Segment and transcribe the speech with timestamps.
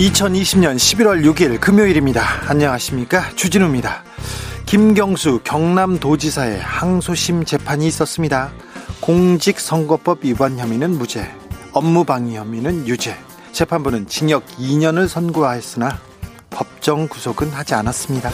[0.00, 2.22] 2020년 11월 6일 금요일입니다.
[2.48, 3.28] 안녕하십니까.
[3.36, 4.02] 주진우입니다.
[4.64, 8.50] 김경수 경남도지사의 항소심 재판이 있었습니다.
[9.00, 11.30] 공직선거법 위반 혐의는 무죄,
[11.72, 13.14] 업무방해 혐의는 유죄.
[13.52, 15.98] 재판부는 징역 2년을 선고하였으나
[16.48, 18.30] 법정 구속은 하지 않았습니다.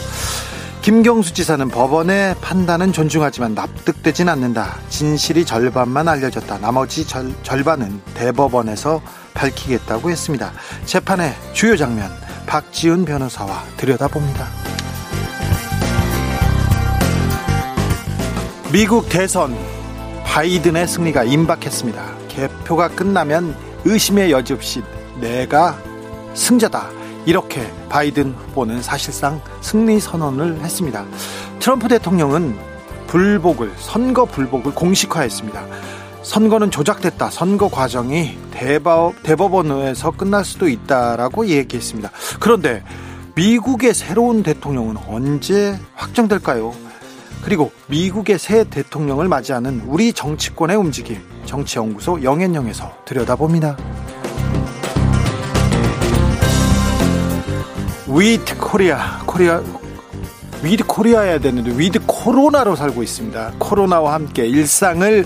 [0.83, 4.79] 김경수 지사는 법원의 판단은 존중하지만 납득되진 않는다.
[4.89, 6.59] 진실이 절반만 알려졌다.
[6.59, 9.03] 나머지 절, 절반은 대법원에서
[9.35, 10.53] 밝히겠다고 했습니다.
[10.87, 12.11] 재판의 주요 장면
[12.47, 14.47] 박지훈 변호사와 들여다봅니다.
[18.73, 19.57] 미국 대선
[20.25, 22.05] 바이든의 승리가 임박했습니다.
[22.29, 24.83] 개표가 끝나면 의심의 여지 없이
[25.21, 25.77] 내가
[26.35, 26.91] 승자다.
[27.25, 31.05] 이렇게 바이든 후보는 사실상 승리 선언을 했습니다.
[31.59, 32.57] 트럼프 대통령은
[33.09, 35.67] 불복을 선거 불복을 공식화했습니다.
[36.27, 37.31] 선거는 조작됐다.
[37.31, 42.11] 선거 과정이 대법, 대법원에서 끝날 수도 있다라고 얘기했습니다.
[42.41, 42.83] 그런데
[43.37, 46.75] 미국의 새로운 대통령은 언제 확정될까요?
[47.45, 53.77] 그리고 미국의 새 대통령을 맞이하는 우리 정치권의 움직임, 정치연구소 영앤영에서 들여다봅니다.
[58.09, 59.63] with 코리아, 코리아,
[60.65, 63.53] with 코리아 해야 되는데 with 코로나로 살고 있습니다.
[63.61, 65.25] 코로나와 함께 일상을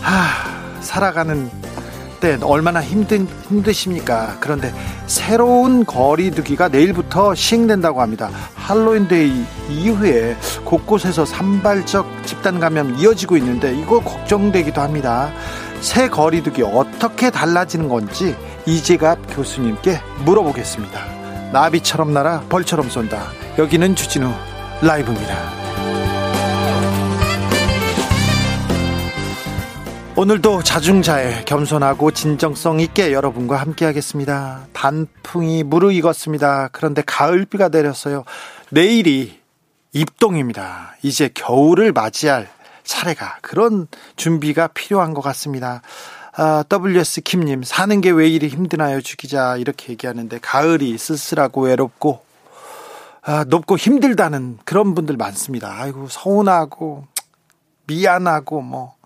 [0.00, 1.50] 하, 살아가는
[2.20, 4.36] 때 얼마나 힘든 힘드십니까?
[4.40, 4.72] 그런데
[5.06, 8.30] 새로운 거리두기가 내일부터 시행된다고 합니다.
[8.54, 15.32] 할로윈데이 이후에 곳곳에서 산발적 집단 감염 이어지고 있는데 이거 걱정되기도 합니다.
[15.80, 21.00] 새 거리두기 어떻게 달라지는 건지 이재갑 교수님께 물어보겠습니다.
[21.52, 23.28] 나비처럼 날아 벌처럼 쏜다.
[23.58, 24.30] 여기는 주진우
[24.82, 25.34] 라이브입니다.
[30.20, 34.66] 오늘도 자중자애 겸손하고 진정성 있게 여러분과 함께 하겠습니다.
[34.74, 36.68] 단풍이 무르익었습니다.
[36.72, 38.24] 그런데 가을비가 내렸어요.
[38.68, 39.40] 내일이
[39.94, 40.94] 입동입니다.
[41.00, 42.50] 이제 겨울을 맞이할
[42.84, 45.80] 차례가 그런 준비가 필요한 것 같습니다.
[46.36, 49.56] 아, WS 킴님, 사는 게 왜 이리 힘드나요, 주기자.
[49.56, 52.22] 이렇게 얘기하는데, 가을이 쓸쓸하고 외롭고,
[53.22, 55.74] 아, 높고 힘들다는 그런 분들 많습니다.
[55.80, 57.06] 아이고, 서운하고,
[57.86, 58.96] 미안하고, 뭐,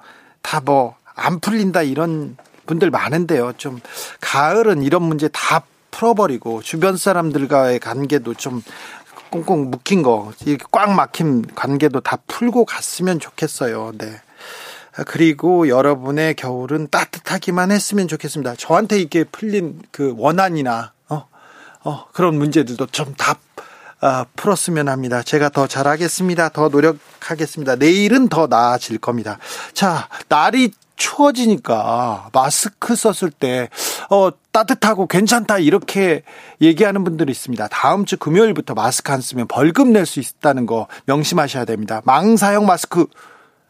[0.43, 2.37] 다 뭐, 안 풀린다 이런
[2.67, 3.55] 분들 많은데요.
[3.57, 3.81] 좀
[4.21, 8.63] 가을은 이런 문제 다 풀어버리고 주변 사람들과의 관계도 좀
[9.31, 13.93] 꽁꽁 묶인 거, 이렇게 꽉 막힌 관계도 다 풀고 갔으면 좋겠어요.
[13.99, 14.21] 네.
[15.07, 18.55] 그리고 여러분의 겨울은 따뜻하기만 했으면 좋겠습니다.
[18.55, 21.27] 저한테 이렇게 풀린 그 원한이나, 어,
[21.83, 23.37] 어, 그런 문제들도 좀다
[24.01, 25.23] 아, 풀었으면 합니다.
[25.23, 26.51] 제가 더 잘하겠습니다.
[26.51, 27.77] 더 노력하겠습니다.
[27.77, 29.39] 내일은 더 나아질 겁니다.
[29.73, 33.69] 자, 날이 추워지니까 마스크 썼을 때,
[34.11, 36.23] 어, 따뜻하고 괜찮다, 이렇게
[36.61, 37.69] 얘기하는 분들이 있습니다.
[37.69, 42.03] 다음 주 금요일부터 마스크 안 쓰면 벌금 낼 수 있다는 거 명심하셔야 됩니다.
[42.05, 43.07] 망사형 마스크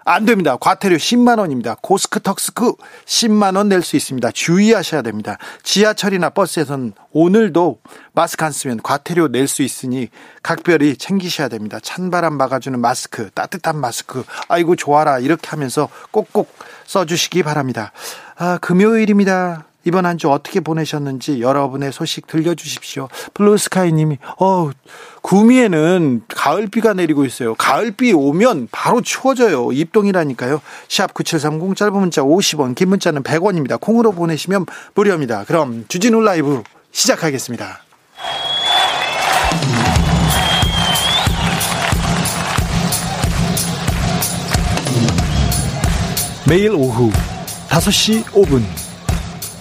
[0.04, 0.56] 안 됩니다.
[0.56, 1.76] 과태료 10만 원입니다.
[1.81, 2.75] 고스크 턱스크
[3.06, 4.31] 10만 원 낼 수 있습니다.
[4.31, 5.38] 주의하셔야 됩니다.
[5.62, 7.81] 지하철이나 버스에서는 오늘도
[8.12, 10.09] 마스크 안 쓰면 과태료 낼 수 있으니
[10.43, 11.78] 각별히 챙기셔야 됩니다.
[11.82, 16.48] 찬바람 막아주는 마스크, 따뜻한 마스크, 아이고 좋아라 이렇게 하면서 꼭꼭
[16.87, 17.93] 써주시기 바랍니다.
[18.37, 19.64] 아, 금요일입니다.
[19.84, 23.08] 이번 한 주 어떻게 보내셨는지 여러분의 소식 들려주십시오.
[23.34, 24.70] 블루스카이님이, 어,
[25.22, 27.54] 구미에는 가을비가 내리고 있어요.
[27.56, 29.72] 가을비 오면 바로 추워져요.
[29.72, 30.60] 입동이라니까요.
[30.88, 33.81] 샵 9730 짧은 문자 50원, 긴 문자는 100원입니다.
[33.81, 35.44] 콩으로 보내시면 무료입니다.
[35.44, 37.80] 그럼 주진우 라이브 시작하겠습니다.
[46.48, 47.10] 매일 오후
[47.69, 48.62] 5시 5분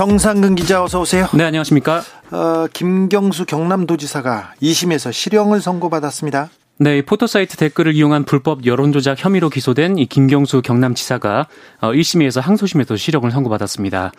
[0.00, 1.26] 정상근 기자 어서 오세요.
[1.34, 2.00] 네, 안녕하십니까?
[2.30, 6.48] 어, 김경수 경남도지사가 2심에서 실형을 선고받았습니다.
[6.78, 11.48] 네, 포털사이트 댓글을 이용한 불법 여론조작 혐의로 기소된 이 김경수 경남지사가
[11.82, 14.12] 1심에서 어, 항소심에서 실형을 선고받았습니다.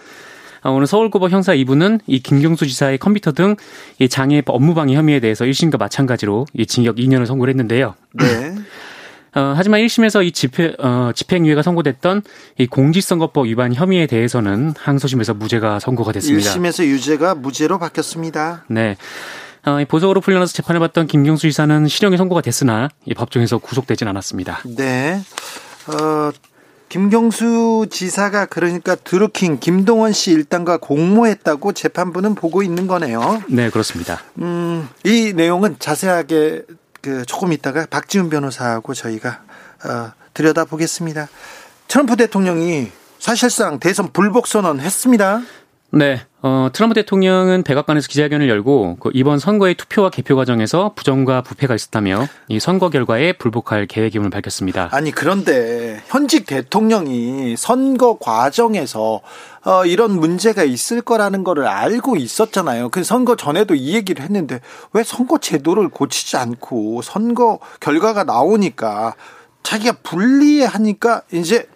[0.63, 3.55] 어, 오늘 서울고법 형사 2부는 이 김경수 지사의 컴퓨터 등
[3.97, 7.95] 이 장애 업무방해 혐의에 대해서 1심과 마찬가지로 이 징역 2년을 선고를 했는데요.
[8.13, 8.55] 네.
[9.33, 12.23] 어, 하지만 1심에서 이 집회, 어, 집행유예가 선고됐던
[12.57, 16.53] 이 공직선거법 위반 혐의에 대해서는 항소심에서 무죄가 선고가 됐습니다.
[16.53, 18.65] 1심에서 유죄가 무죄로 바뀌었습니다.
[18.67, 18.97] 네.
[19.65, 24.63] 어, 보석으로 풀려나서 재판을 받던 김경수 이사는 실형이 선고가 됐으나 이 법정에서 구속되진 않았습니다.
[24.65, 25.21] 네.
[25.87, 26.31] 어,
[26.89, 33.41] 김경수 지사가 그러니까 드루킹 김동원 씨 일당과 공모했다고 재판부는 보고 있는 거네요.
[33.47, 34.21] 네, 그렇습니다.
[34.39, 36.63] 음, 이 내용은 자세하게
[37.01, 39.41] 그 조금 있다가 박지훈 변호사하고 저희가
[39.85, 41.27] 어, 들여다 보겠습니다.
[41.87, 45.41] 트럼프 대통령이 사실상 대선 불복 선언했습니다.
[45.91, 51.75] 네, 어, 트럼프 대통령은 백악관에서 기자회견을 열고 그 이번 선거의 투표와 개표 과정에서 부정과 부패가
[51.75, 54.89] 있었다며 이 선거 결과에 불복할 계획임을 밝혔습니다.
[54.91, 59.21] 아니 그런데 현직 대통령이 선거 과정에서
[59.63, 62.89] 어, 이런 문제가 있을 거라는 거를 알고 있었잖아요.
[62.89, 64.61] 그 선거 전에도 이 얘기를 했는데
[64.93, 69.13] 왜 선거 제도를 고치지 않고 선거 결과가 나오니까
[69.61, 71.67] 자기가 불리하니까 이제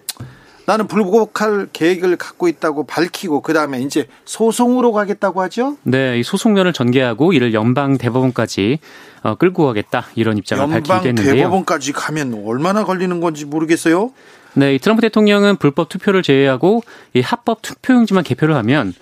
[0.65, 5.77] 나는 불복할 계획을 갖고 있다고 밝히고 그 다음에 이제 소송으로 가겠다고 하죠.
[5.83, 8.79] 네, 이 소송면을 전개하고 이를 연방 대법원까지
[9.23, 11.27] 어, 끌고 가겠다 이런 입장을 밝히기도 했는데요.
[11.27, 14.11] 연방 대법원까지 가면 얼마나 걸리는 건지 모르겠어요.
[14.53, 16.81] 네, 이 트럼프 대통령은 불법 투표를 제외하고
[17.13, 18.93] 이 합법 투표용지만 개표를 하면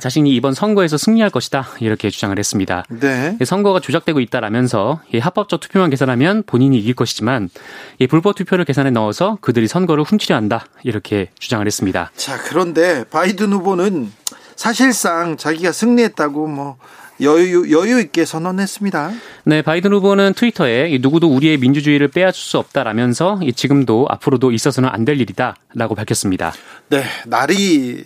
[0.00, 2.84] 자신이 이번 선거에서 승리할 것이다 이렇게 주장을 했습니다.
[2.88, 3.36] 네.
[3.44, 7.50] 선거가 조작되고 있다라면서 합법적 투표만 계산하면 본인이 이길 것이지만
[7.98, 12.10] 이 불법 투표를 계산에 넣어서 그들이 선거를 훔치려 한다 이렇게 주장을 했습니다.
[12.16, 14.10] 자 그런데 바이든 후보는
[14.56, 16.76] 사실상 자기가 승리했다고 뭐
[17.20, 19.12] 여유 여유 있게 선언했습니다.
[19.44, 25.20] 네, 바이든 후보는 트위터에 누구도 우리의 민주주의를 빼앗을 수 없다라면서 지금도 앞으로도 있어서는 안 될
[25.20, 26.52] 일이다라고 밝혔습니다.
[26.88, 28.04] 네, 날이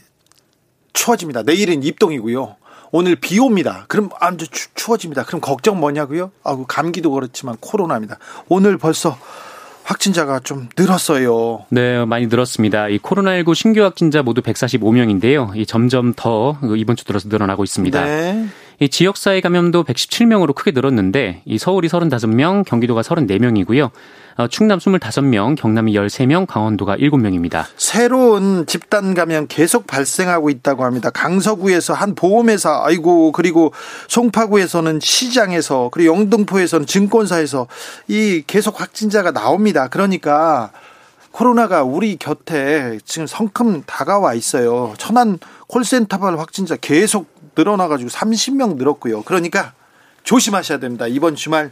[0.98, 1.42] 추워집니다.
[1.42, 2.56] 내일은 입동이고요.
[2.90, 3.84] 오늘 비 옵니다.
[3.86, 5.24] 그럼 아주 추워집니다.
[5.24, 6.32] 그럼 걱정 뭐냐고요?
[6.42, 8.18] 아우 감기도 그렇지만 코로나입니다.
[8.48, 9.16] 오늘 벌써
[9.84, 11.66] 확진자가 좀 늘었어요.
[11.70, 12.88] 네, 많이 늘었습니다.
[12.88, 15.54] 이 코로나19 신규 확진자 모두 145명인데요.
[15.54, 18.04] 이 점점 더 이번 주 들어서 늘어나고 있습니다.
[18.04, 18.48] 네.
[18.80, 23.90] 이 지역사회 감염도 117명으로 크게 늘었는데 이 서울이 35명, 경기도가 34명이고요.
[24.36, 27.64] 어, 충남 25명, 경남이 13명, 강원도가 7명입니다.
[27.76, 31.10] 새로운 집단 감염 계속 발생하고 있다고 합니다.
[31.10, 33.72] 강서구에서 한 보험회사, 아이고, 그리고
[34.06, 37.66] 송파구에서는 시장에서, 그리고 영등포에서는 증권사에서
[38.06, 39.88] 이 계속 확진자가 나옵니다.
[39.88, 40.70] 그러니까
[41.32, 44.94] 코로나가 우리 곁에 지금 성큼 다가와 있어요.
[44.98, 49.22] 천안 콜센터발 확진자 계속 늘어나가지고 30명 늘었고요.
[49.22, 49.72] 그러니까
[50.24, 51.06] 조심하셔야 됩니다.
[51.06, 51.70] 이번 주말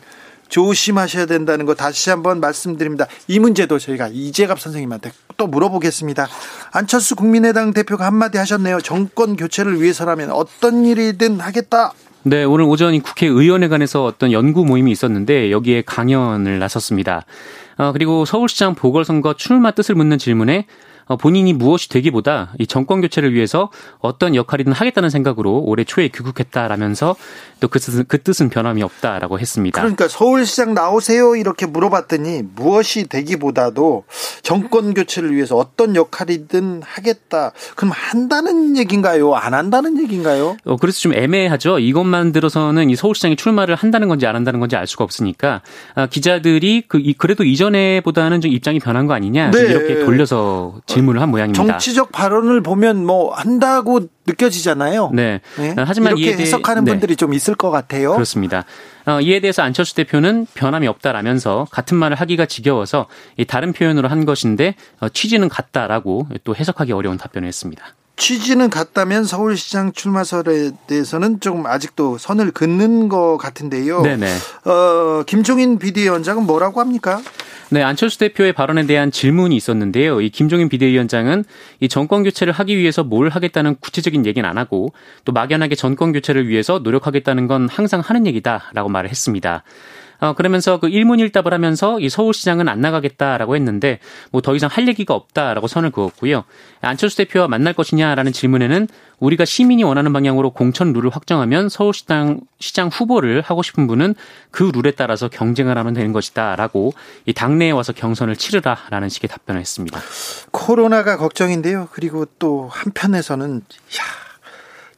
[0.49, 3.07] 조심하셔야 된다는 거 다시 한번 말씀드립니다.
[3.27, 6.29] 이 문제도 저희가 이재갑 선생님한테 또 물어보겠습니다.
[6.73, 8.81] 안철수 국민의당 대표가 한마디 하셨네요.
[8.81, 11.93] 정권 교체를 위해서라면 어떤 일이든 하겠다.
[12.23, 17.25] 네, 오늘 오전 국회의원회관에서 어떤 연구 모임이 있었는데 여기에 강연을 나섰습니다.
[17.79, 20.65] 어, 그리고 서울시장 보궐선거 출마 뜻을 묻는 질문에 어,
[21.15, 23.71] 본인이 무엇이 되기보다 이 정권 교체를 위해서
[24.01, 27.15] 어떤 역할이든 하겠다는 생각으로 올해 초에 귀국했다라면서
[27.61, 29.81] 또 그 뜻은, 그 뜻은 변함이 없다라고 했습니다.
[29.81, 34.05] 그러니까 서울시장 나오세요 이렇게 물어봤더니 무엇이 되기보다도
[34.43, 37.53] 정권 교체를 위해서 어떤 역할이든 하겠다.
[37.75, 39.35] 그럼 한다는 얘기인가요?
[39.35, 40.57] 안 한다는 얘기인가요?
[40.65, 41.79] 어, 그래서 좀 애매하죠.
[41.79, 45.61] 이것만 들어서는 이 서울시장이 출마를 한다는 건지 안 한다는 건지 알 수가 없으니까
[45.95, 49.61] 아, 기자들이 그 그래도 이전에보다는 좀 입장이 변한 거 아니냐 네.
[49.61, 51.65] 이렇게 돌려서 질문을 한 모양입니다.
[51.65, 55.11] 정치적 발언을 보면 뭐 한다고 느껴지잖아요.
[55.15, 55.41] 네.
[55.57, 55.75] 네.
[55.77, 56.93] 하지만 이렇게 해석하는 네.
[56.93, 58.13] 분들이 좀 있을 것 같아요.
[58.13, 58.65] 그렇습니다.
[59.07, 63.07] 어, 이에 대해서 안철수 대표는 변함이 없다라면서 같은 말을 하기가 지겨워서
[63.47, 67.85] 다른 표현으로 한 것인데 어, 취지는 같다라고 또 해석하기 어려운 답변을 했습니다.
[68.17, 74.03] 취지는 같다면 서울시장 출마설에 대해서는 조금 아직도 선을 긋는 것 같은데요.
[74.03, 74.27] 네네.
[74.65, 77.21] 어, 김종인 비대위원장은 뭐라고 합니까?
[77.69, 80.21] 네, 안철수 대표의 발언에 대한 질문이 있었는데요.
[80.21, 81.45] 이 김종인 비대위원장은
[81.81, 84.93] 이 정권 교체를 하기 위해서 뭘 하겠다는 구체적인 얘기는 안 하고
[85.25, 89.65] 또 막연하게 정권 교체를 위해서 노력하겠다는 건 항상 하는 얘기다라고 말을 했습니다.
[90.21, 94.01] 어, 그러면서 그 일문일답을 하면서 이 서울시장은 안 나가겠다라고 했는데
[94.33, 96.45] 뭐 더 이상 할 얘기가 없다라고 선을 그었고요.
[96.81, 98.87] 안철수 대표와 만날 것이냐라는 질문에는
[99.19, 104.15] 우리가 시민이 원하는 방향으로 공천 룰을 확정하면 서울시장 시장 후보를 하고 싶은 분은
[104.53, 106.93] 그 룰에 따라서 경쟁을 하면 되는 것이다라고
[107.25, 110.01] 이 당내에 와서 경선을 치르라라는 식의 답변을 했습니다.
[110.53, 111.89] 코로나가 걱정인데요.
[111.91, 114.03] 그리고 또 한편에서는 야,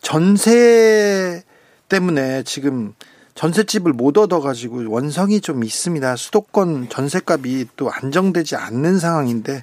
[0.03, 1.43] 전세
[1.89, 2.93] 때문에 지금
[3.39, 6.17] 전셋집을 못 얻어가지고 원성이 좀 있습니다.
[6.17, 9.63] 수도권 전셋값이 또 안정되지 않는 상황인데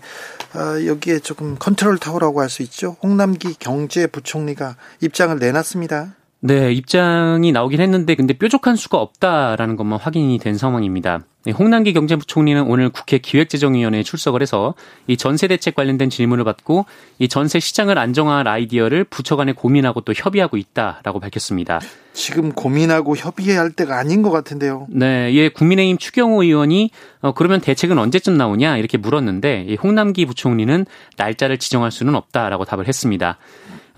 [0.55, 2.95] 어, 여기에 조금 컨트롤 타워라고 할 수 있죠.
[3.03, 6.15] 홍남기 경제부총리가 입장을 내놨습니다.
[6.45, 11.21] 네, 입장이 나오긴 했는데 근데 뾰족한 수가 없다라는 것만 확인이 된 상황입니다.
[11.43, 14.75] 네, 홍남기 경제부총리는 오늘 국회 기획재정위원회에 출석을 해서
[15.07, 16.85] 이 전세 대책 관련된 질문을 받고
[17.17, 21.79] 이 전세 시장을 안정화할 아이디어를 부처 간에 고민하고 또 협의하고 있다라고 밝혔습니다.
[22.13, 24.85] 지금 고민하고 협의해야 할 때가 아닌 것 같은데요.
[24.91, 30.85] 네, 예, 국민의힘 추경호 의원이 어, 그러면 대책은 언제쯤 나오냐 이렇게 물었는데 이 홍남기 부총리는
[31.17, 33.39] 날짜를 지정할 수는 없다라고 답을 했습니다.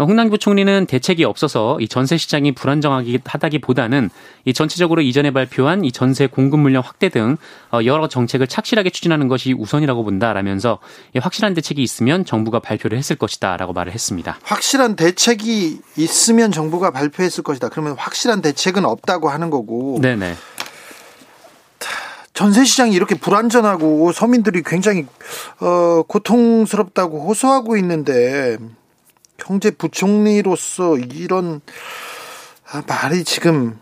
[0.03, 4.09] 홍남기 총리는 대책이 없어서 이 전세 시장이 불안정하다기보다는
[4.45, 7.37] 이 전체적으로 이전에 발표한 이 전세 공급 물량 확대 등
[7.71, 10.79] 어, 여러 정책을 착실하게 추진하는 것이 우선이라고 본다라면서
[11.19, 14.37] 확실한 대책이 있으면 정부가 발표를 했을 것이다라고 말을 했습니다.
[14.43, 17.69] 확실한 대책이 있으면 정부가 발표했을 것이다.
[17.69, 19.99] 그러면 확실한 대책은 없다고 하는 거고.
[20.01, 20.35] 네네.
[22.37, 25.07] 전세 시장이 이렇게 불안전하고 서민들이 굉장히
[25.59, 28.57] 어, 고통스럽다고 호소하고 있는데
[29.47, 31.61] 경제부총리로서 이런
[32.69, 33.79] 아, 말이 지금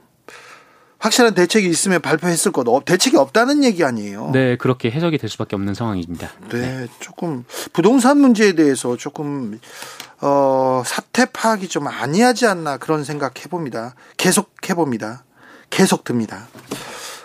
[0.99, 2.67] 확실한 대책이 있으면 발표했을 것.
[2.67, 4.31] 어, 대책이 없다는 얘기 아니에요.
[4.31, 6.31] 네, 그렇게 해석이 될 수밖에 없는 상황입니다.
[6.49, 6.87] 네, 네.
[6.99, 9.59] 조금 부동산 문제에 대해서 조금
[10.21, 13.93] 어, 사태 파악이 좀 아니하지 않나 그런 생각 해봅니다.
[14.17, 15.23] 계속 해봅니다.
[15.69, 16.47] 계속 듭니다.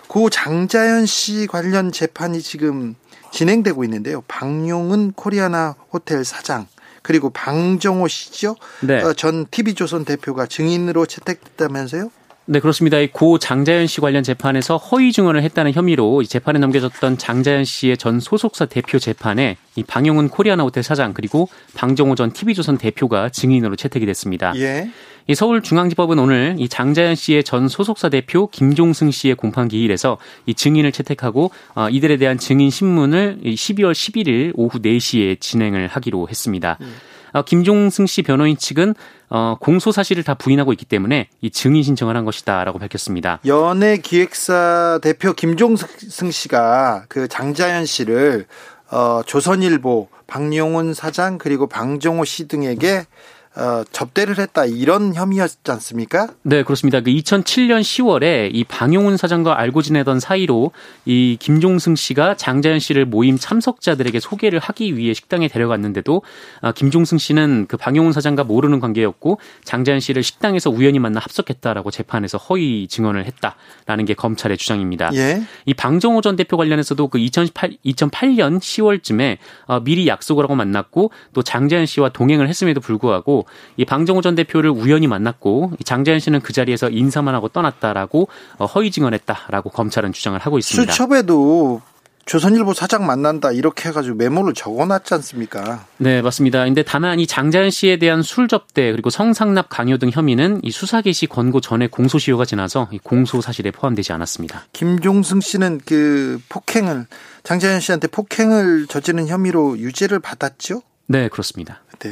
[0.07, 2.95] 고 장자연 씨 관련 재판이 지금
[3.31, 4.21] 진행되고 있는데요.
[4.27, 6.67] 박용은 코리아나 호텔 사장
[7.01, 8.55] 그리고 방정호 씨죠.
[8.81, 9.01] 네.
[9.01, 12.11] 어, 전 TV조선 대표가 증인으로 채택됐다면서요?
[12.45, 12.97] 네, 그렇습니다.
[13.13, 18.65] 고 장자연 씨 관련 재판에서 허위 증언을 했다는 혐의로 재판에 넘겨졌던 장자연 씨의 전 소속사
[18.65, 24.53] 대표 재판에 이 방용훈 코리아나 호텔 사장 그리고 방정호 전 TV조선 대표가 증인으로 채택이 됐습니다.
[24.57, 24.89] 예.
[25.27, 30.91] 이 서울중앙지법은 오늘 이 장자연 씨의 전 소속사 대표 김종승 씨의 공판 기일에서 이 증인을
[30.91, 36.77] 채택하고 어, 이들에 대한 증인 신문을 12월 11일 오후 4시에 진행을 하기로 했습니다.
[36.81, 36.95] 음.
[37.33, 38.93] 어, 김종승 씨 변호인 측은
[39.29, 43.39] 어, 공소 사실을 다 부인하고 있기 때문에 이 증인 신청을 한 것이다라고 밝혔습니다.
[43.45, 48.45] 연예 기획사 대표 김종승 씨가 그 장자연 씨를
[48.91, 53.05] 어, 조선일보 박용훈 사장 그리고 방정호 씨 등에게
[53.53, 56.29] 어, 접대를 했다 이런 혐의였지 않습니까?
[56.43, 57.01] 네 그렇습니다.
[57.01, 60.71] 그 2007년 10월에 이 방용훈 사장과 알고 지내던 사이로
[61.03, 66.21] 이 김종승 씨가 장자연 씨를 모임 참석자들에게 소개를 하기 위해 식당에 데려갔는데도
[66.61, 72.37] 아, 김종승 씨는 그 방용훈 사장과 모르는 관계였고 장자연 씨를 식당에서 우연히 만나 합석했다라고 재판에서
[72.37, 75.09] 허위 증언을 했다라는 게 검찰의 주장입니다.
[75.15, 75.43] 예.
[75.65, 81.41] 이 방정호 전 대표 관련해서도 그 2018, 2008년 10월쯤에 어, 미리 약속을 하고 만났고 또
[81.41, 83.40] 장자연 씨와 동행을 했음에도 불구하고
[83.77, 88.91] 이 방정호 전 대표를 우연히 만났고 장자연 씨는 그 자리에서 인사만 하고 떠났다라고 어, 허위
[88.91, 90.91] 증언했다라고 검찰은 주장을 하고 있습니다.
[90.91, 91.81] 수첩에도
[92.25, 95.85] 조선일보 사장 만난다 이렇게 해가지고 메모를 적어놨지 않습니까?
[95.97, 96.63] 네 맞습니다.
[96.63, 101.01] 근데 다만 이 장자연 씨에 대한 술 접대 그리고 성상납 강요 등 혐의는 이 수사
[101.01, 104.65] 개시 권고 전에 공소시효가 지나서 공소 사실에 포함되지 않았습니다.
[104.71, 107.07] 김종승 씨는 그 폭행을
[107.43, 110.83] 장자연 씨한테 폭행을 저지른 혐의로 유죄를 받았죠?
[111.07, 111.81] 네 그렇습니다.
[111.99, 112.11] 네.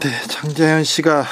[0.00, 1.24] 네, 장자연 씨가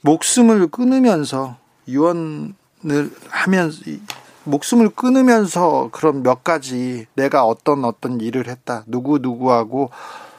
[0.00, 2.54] 목숨을 끊으면서 유언을
[3.28, 3.82] 하면서
[4.44, 9.90] 목숨을 끊으면서 그런 몇 가지 내가 어떤 어떤 일을 했다 누구 누구하고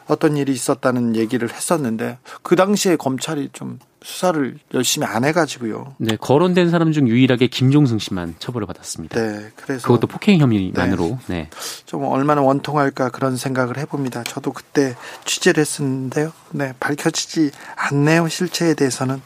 [0.07, 5.95] 어떤 일이 있었다는 얘기를 했었는데 그 당시에 검찰이 좀 수사를 열심히 안 해가지고요.
[5.97, 9.19] 네, 거론된 사람 중 유일하게 김종승 씨만 처벌을 받았습니다.
[9.19, 11.19] 네, 그래서 그것도 폭행 혐의만으로.
[11.27, 11.49] 네, 네.
[11.85, 14.23] 좀 얼마나 원통할까 그런 생각을 해봅니다.
[14.23, 16.31] 저도 그때 취재를 했었는데요.
[16.51, 18.27] 네, 밝혀지지 않네요.
[18.27, 19.21] 실체에 대해서는.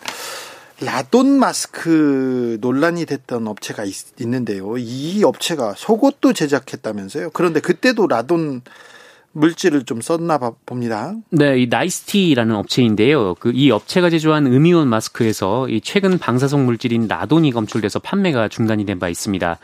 [0.83, 4.77] 라돈 마스크 논란이 됐던 업체가 있, 있는데요.
[4.79, 7.29] 이 업체가 속옷도 제작했다면서요.
[7.31, 8.63] 그런데 그때도 라돈
[9.33, 11.13] 물질을 좀 썼나 봅니다.
[11.29, 13.35] 네, 이 나이스티라는 업체인데요.
[13.35, 18.99] 그 이 업체가 제조한 음이온 마스크에서 이 최근 방사성 물질인 라돈이 검출돼서 판매가 중단이 된
[18.99, 19.57] 바 있습니다.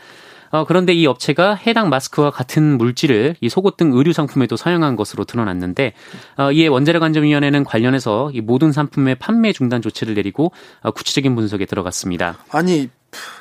[0.50, 5.24] 어, 그런데 이 업체가 해당 마스크와 같은 물질을 이 속옷 등 의류 상품에도 사용한 것으로
[5.24, 5.92] 드러났는데
[6.38, 11.66] 어, 이에 원자력 안전위원회는 관련해서 이 모든 상품의 판매 중단 조치를 내리고 어, 구체적인 분석에
[11.66, 12.38] 들어갔습니다.
[12.50, 12.88] 아니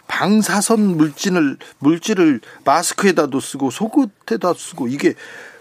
[0.07, 5.13] 방사선 물질을 물질을 마스크에다도 쓰고 속옷에다 쓰고 이게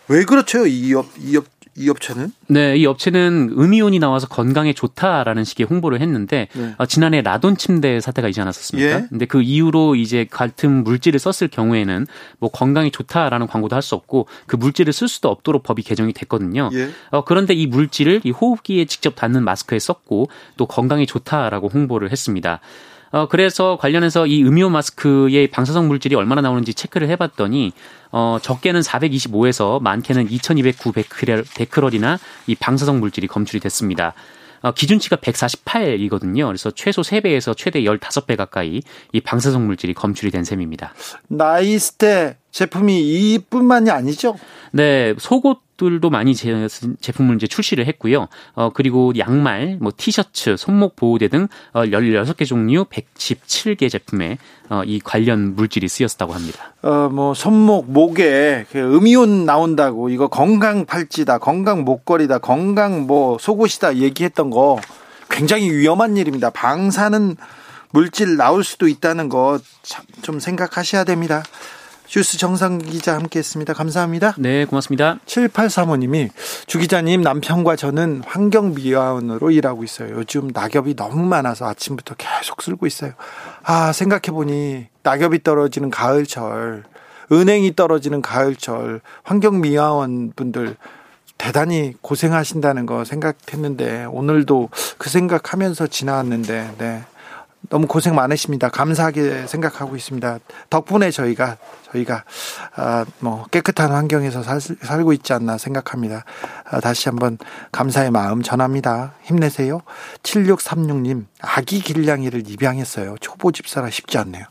[0.08, 0.66] 왜 그렇죠?
[0.66, 1.46] 이 업 이 업
[1.78, 2.32] 이 업체는?
[2.46, 6.74] 네, 이 업체는 음이온이 나와서 건강에 좋다라는 식의 홍보를 했는데 네.
[6.78, 8.90] 어, 지난해 라돈 침대 사태가 있지 않았었습니까?
[8.90, 9.06] 예.
[9.10, 12.06] 근데 그 이후로 이제 같은 물질을 썼을 경우에는
[12.38, 16.70] 뭐 건강에 좋다라는 광고도 할 수 없고 그 물질을 쓸 수도 없도록 법이 개정이 됐거든요.
[16.72, 16.88] 예.
[17.10, 22.60] 어, 그런데 이 물질을 이 호흡기에 직접 닿는 마스크에 썼고 또 건강에 좋다라고 홍보를 했습니다.
[23.10, 27.72] 어, 그래서 관련해서 이 음이온 마스크의 방사성 물질이 얼마나 나오는지 체크를 해봤더니
[28.12, 34.14] 어, 적게는 425에서 많게는 2209 베크럴, 베크럴이나 이 방사성 물질이 검출이 됐습니다.
[34.62, 36.46] 어, 기준치가 148이거든요.
[36.46, 38.82] 그래서 최소 3배에서 최대 15배 가까이
[39.12, 40.94] 이 방사성 물질이 검출이 된 셈입니다.
[41.28, 44.36] 나이스테 제품이 이뿐만이 아니죠?
[44.72, 46.68] 네, 속옷 들도 많이 제,
[47.00, 48.28] 제품을 이제 출시를 했고요.
[48.54, 55.00] 어, 그리고 양말, 뭐 티셔츠, 손목 보호대 등 어, 16개 종류 117개 제품에 어, 이
[55.00, 56.74] 관련 물질이 쓰였다고 합니다.
[56.82, 63.96] 어, 뭐 손목, 목에 그 음이온 나온다고 이거 건강 팔찌다, 건강 목걸이다, 건강 뭐 속옷이다
[63.96, 64.80] 얘기했던 거
[65.30, 66.50] 굉장히 위험한 일입니다.
[66.50, 67.36] 방사는
[67.92, 69.58] 물질 나올 수도 있다는 거
[70.22, 71.42] 좀 생각하셔야 됩니다.
[72.08, 73.74] 뉴스 정상 기자 함께했습니다.
[73.74, 74.34] 감사합니다.
[74.38, 75.18] 네, 고맙습니다.
[75.26, 76.30] 7835님이
[76.66, 80.16] 주 기자님 남편과 저는 환경미화원으로 일하고 있어요.
[80.16, 83.12] 요즘 낙엽이 너무 많아서 아침부터 계속 쓸고 있어요.
[83.62, 86.84] 아 생각해보니 낙엽이 떨어지는 가을철,
[87.32, 90.76] 은행이 떨어지는 가을철, 환경미화원 분들
[91.38, 97.04] 대단히 고생하신다는 거 생각했는데 오늘도 그 생각하면서 지나왔는데 네.
[97.68, 98.68] 너무 고생 많으십니다.
[98.68, 100.38] 감사하게 생각하고 있습니다.
[100.70, 101.56] 덕분에 저희가
[101.92, 102.24] 저희가
[102.76, 106.24] 아, 뭐 깨끗한 환경에서 살, 살고 있지 않나 생각합니다.
[106.70, 107.38] 아, 다시 한번
[107.72, 109.14] 감사의 마음 전합니다.
[109.22, 109.80] 힘내세요.
[110.22, 113.16] 7636님 아기 길냥이를 입양했어요.
[113.20, 114.44] 초보 집사라 쉽지 않네요.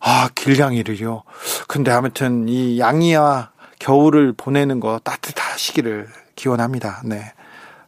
[0.00, 1.22] 아 길냥이를요.
[1.68, 7.02] 근데 아무튼 이 양이와 겨울을 보내는 거 따뜻하시기를 기원합니다.
[7.04, 7.32] 네.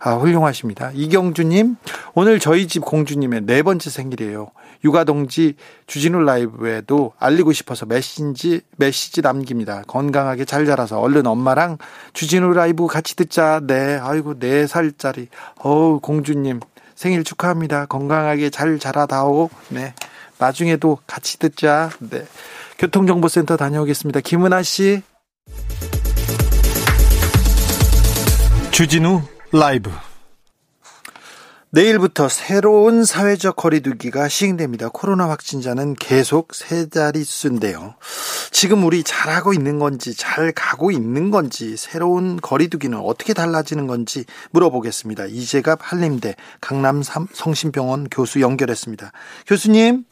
[0.05, 0.91] 아, 훌륭하십니다.
[0.95, 1.77] 이경주님,
[2.15, 4.49] 오늘 저희 집 공주님의 네 번째 생일이에요.
[4.85, 5.55] 육아동지
[5.87, 9.83] 주진우 라이브에도 알리고 싶어서 메시지, 메시지 남깁니다.
[9.87, 11.79] 건강하게 잘 자라서 얼른 엄마랑
[12.15, 13.61] 주진우 라이브 같이 듣자.
[13.63, 15.29] 네, 아이고, 네 살짜리.
[15.61, 16.59] 어우, 공주님,
[16.97, 17.87] 생일 축하합니다.
[17.87, 19.51] 건강하게 잘 자라다오.
[19.69, 19.95] 네.
[20.39, 21.91] 나중에도 같이 듣자.
[22.01, 22.25] 네.
[22.79, 24.19] 교통정보센터 다녀오겠습니다.
[24.19, 25.03] 김은아 씨.
[28.73, 29.23] 주진우
[29.55, 29.91] 라이브
[31.69, 34.89] 내일부터 새로운 사회적 거리두기가 시행됩니다.
[34.89, 37.95] 코로나 확진자는 계속 세 자릿수인데요.
[38.51, 45.27] 지금 우리 잘하고 있는 건지, 잘 가고 있는 건지, 새로운 거리두기는 어떻게 달라지는 건지 물어보겠습니다.
[45.27, 49.13] 이재갑 한림대 강남 성심병원 교수 연결했습니다.
[49.47, 50.05] 교수님.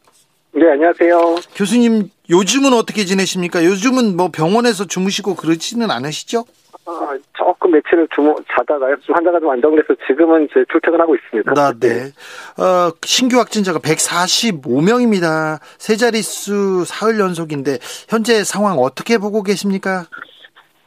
[0.53, 1.37] 네, 안녕하세요.
[1.55, 3.65] 교수님, 요즘은 어떻게 지내십니까?
[3.65, 6.45] 요즘은 뭐 병원에서 주무시고 그러지는 않으시죠?
[6.87, 11.53] 아, 조금 며칠을 주무, 자다가 좀 환자가 좀 안정돼서 지금은 이제 출퇴근하고 있습니다.
[11.57, 12.11] 아, 네.
[12.59, 15.59] 어, 신규 확진자가 145명입니다.
[15.79, 20.05] 세 자릿수 사흘 연속인데 현재 상황 어떻게 보고 계십니까?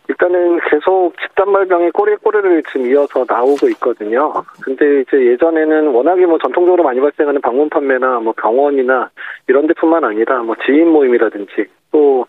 [0.10, 4.34] 일단은 계속 집단 발병이 꼬리에 꼬리를 지금 이어서 나오고 있거든요.
[4.62, 9.10] 근데 이제 예전에는 워낙에 뭐 전통적으로 많이 발생하는 방문 판매나 뭐 병원이나
[9.48, 12.26] 이런 데뿐만 아니라 뭐 지인 모임이라든지 또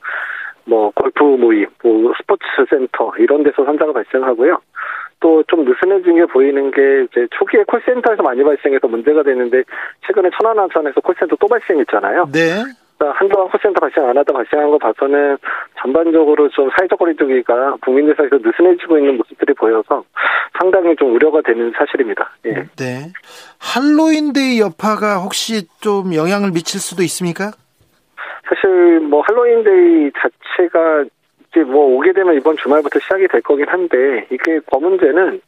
[0.66, 4.58] 뭐 골프 모임, 뭐 스포츠 센터 이런 데서 환자가 발생하고요.
[5.20, 9.62] 또 좀 느슨해진 게 보이는 게 이제 초기에 콜센터에서 많이 발생해서 문제가 되는데
[10.06, 12.28] 최근에 천안함선에서 콜센터 또 발생했잖아요.
[12.32, 12.62] 네.
[12.98, 15.36] 그러니까 한동안 콜센터 발생 안 하다 발생한 거 봐서는
[15.80, 20.04] 전반적으로 좀 사회적 거리두기가 국민들 사이에서 느슨해지고 있는 모습들이 보여서
[20.58, 22.30] 상당히 좀 우려가 되는 사실입니다.
[22.46, 22.54] 예.
[22.76, 23.12] 네.
[23.58, 27.52] 할로윈데이 여파가 혹시 좀 영향을 미칠 수도 있습니까?
[28.48, 31.04] 사실 뭐 할로윈데이 자체가
[31.50, 35.40] 이제 뭐 오게 되면 이번 주말부터 시작이 될 거긴 한데 이게 더 문제는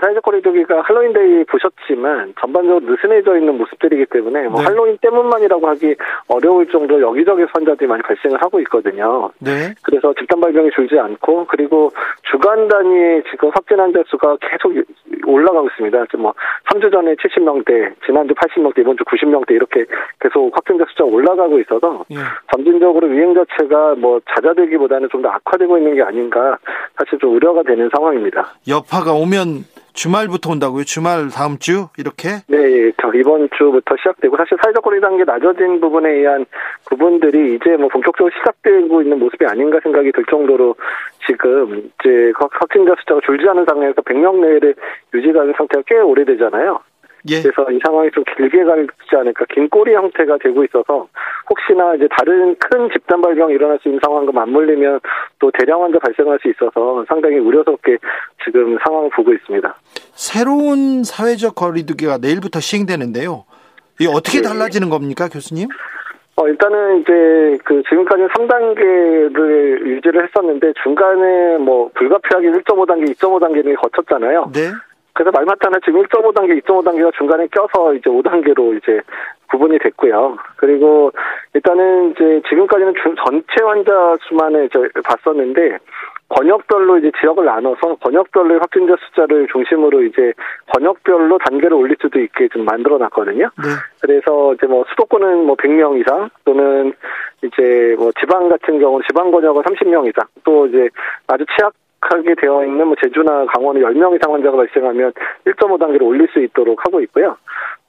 [0.00, 4.66] 사회적 거리두기가 할로윈데이 보셨지만 전반적으로 느슨해져 있는 모습들이기 때문에 뭐 네.
[4.66, 5.96] 할로윈 때문만이라고 하기
[6.28, 9.30] 어려울 정도로 여기저기 환자들이 많이 발생을 하고 있거든요.
[9.40, 9.74] 네.
[9.82, 11.90] 그래서 집단 발병이 줄지 않고 그리고
[12.30, 14.72] 주간 단위의 지금 확진 환자 수가 계속
[15.26, 16.04] 올라가고 있습니다.
[16.06, 16.34] 지금 뭐
[16.70, 19.84] 3주 전에 70명대, 지난주 80명대, 이번 주 90명대 이렇게
[20.20, 22.16] 계속 확진자 숫자가 올라가고 있어서 예.
[22.52, 26.58] 점진적으로 유행 자체가 뭐 잦아들기보다는 좀 더 악화되고 있는 게 아닌가
[26.98, 28.52] 사실 좀 우려가 되는 상황입니다.
[28.68, 30.84] 여파가 오면 주말부터 온다고요?
[30.84, 32.42] 주말 다음 주 이렇게?
[32.48, 36.44] 네, 예, 이번 주부터 시작되고 사실 사회적 거리 단계 낮아진 부분에 의한
[36.86, 40.74] 부분들이 이제 뭐 본격적으로 시작되고 있는 모습이 아닌가 생각이 들 정도로
[41.26, 44.74] 지금 이제 확진자 숫자가 줄지 않은 상황에서 100명 내외를
[45.14, 46.80] 유지하는 상태가 꽤 오래되잖아요.
[47.28, 47.40] 예.
[47.40, 51.08] 그래서 이 상황이 좀 길게 가지 않을까 긴 꼬리 형태가 되고 있어서
[51.48, 55.00] 혹시나 이제 다른 큰 집단 발병이 일어날 수 있는 상황과 맞물리면
[55.38, 57.98] 또 대량 환자 발생할 수 있어서 상당히 우려스럽게
[58.44, 59.74] 지금 상황을 보고 있습니다.
[60.12, 63.44] 새로운 사회적 거리두기가 내일부터 시행되는데요.
[64.00, 64.48] 이 어떻게 네.
[64.48, 65.68] 달라지는 겁니까, 교수님?
[66.36, 74.50] 어, 일단은 이제 그 지금까지 3단계를 유지를 했었는데 중간에 뭐 불가피하게 1.5단계, 2.5단계를 거쳤잖아요.
[74.52, 74.70] 네.
[75.14, 79.00] 그래서 말 맞다나 지금 1.5단계, 2.5단계가 중간에 껴서 이제 5단계로 이제
[79.50, 80.36] 구분이 됐고요.
[80.56, 81.12] 그리고
[81.54, 85.78] 일단은 이제 지금까지는 전체 환자 수만을 이제 봤었는데
[86.28, 90.32] 권역별로 이제 지역을 나눠서 권역별로 확진자 숫자를 중심으로 이제
[90.74, 93.44] 권역별로 단계를 올릴 수도 있게 좀 만들어 놨거든요.
[93.44, 93.68] 네.
[94.00, 96.92] 그래서 이제 뭐 수도권은 뭐 100명 이상 또는
[97.42, 100.88] 이제 뭐 지방 같은 경우 지방 권역은 30명 이상 또 이제
[101.28, 101.72] 아주 취약
[102.12, 105.12] 하게 되어 있는 뭐 제주나 강원에 10명 이상 환자가 발생하면
[105.46, 107.36] 1.5단계를 올릴 수 있도록 하고 있고요.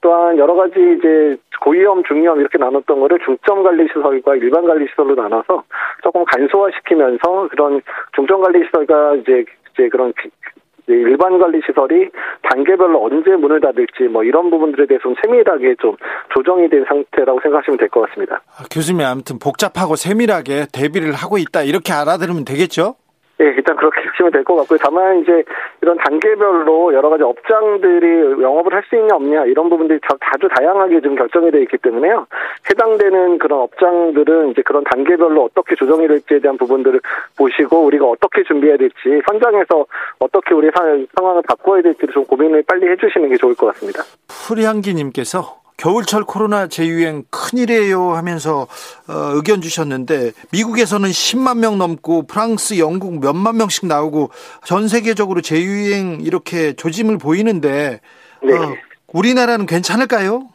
[0.00, 5.14] 또한 여러 가지 이제 고위험, 중위험 이렇게 나눴던 거를 중점 관리 시설과 일반 관리 시설로
[5.14, 5.64] 나눠서
[6.02, 7.80] 조금 간소화시키면서 그런
[8.14, 10.12] 중점 관리 시설과 이제 이제 그런
[10.88, 12.10] 일반 관리 시설이
[12.42, 15.96] 단계별로 언제 문을 닫을지 뭐 이런 부분들에 대해서 좀 세밀하게 좀
[16.32, 18.40] 조정이 된 상태라고 생각하시면 될 것 같습니다.
[18.56, 22.94] 아, 교수님 아무튼 복잡하고 세밀하게 대비를 하고 있다 이렇게 알아들으면 되겠죠?
[23.40, 24.78] 예, 일단 그렇게 하시면 될 것 같고요.
[24.82, 25.44] 다만 이제
[25.82, 31.16] 이런 단계별로 여러 가지 업장들이 영업을 할 수 있냐 없냐 이런 부분들이 자주 다양하게 좀
[31.16, 32.26] 결정이 되어 있기 때문에요.
[32.70, 37.00] 해당되는 그런 업장들은 이제 그런 단계별로 어떻게 조정이 될지에 대한 부분들을
[37.36, 38.94] 보시고 우리가 어떻게 준비해야 될지
[39.28, 39.84] 현장에서
[40.20, 40.70] 어떻게 우리
[41.16, 44.02] 상황을 바꿔야 될지를 좀 고민을 빨리 해주시는 게 좋을 것 같습니다.
[44.48, 48.62] 프리한기님께서 겨울철 코로나 재유행 큰일이에요 하면서
[49.08, 54.30] 어, 의견 주셨는데 미국에서는 10만 명 넘고 프랑스, 영국 몇만 명씩 나오고
[54.64, 58.00] 전 세계적으로 재유행 이렇게 조짐을 보이는데
[58.42, 58.54] 네.
[58.54, 58.74] 어,
[59.12, 60.48] 우리나라는 괜찮을까요?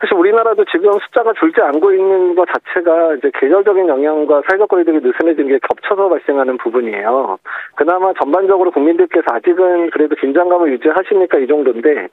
[0.00, 5.48] 사실 우리나라도 지금 숫자가 줄지 않고 있는 것 자체가 이제 계절적인 영향과 사회적 거리두기 느슨해진
[5.48, 7.38] 게 겹쳐서 발생하는 부분이에요.
[7.74, 12.08] 그나마 전반적으로 국민들께서 아직은 그래도 긴장감을 유지하시니까 이 정도인데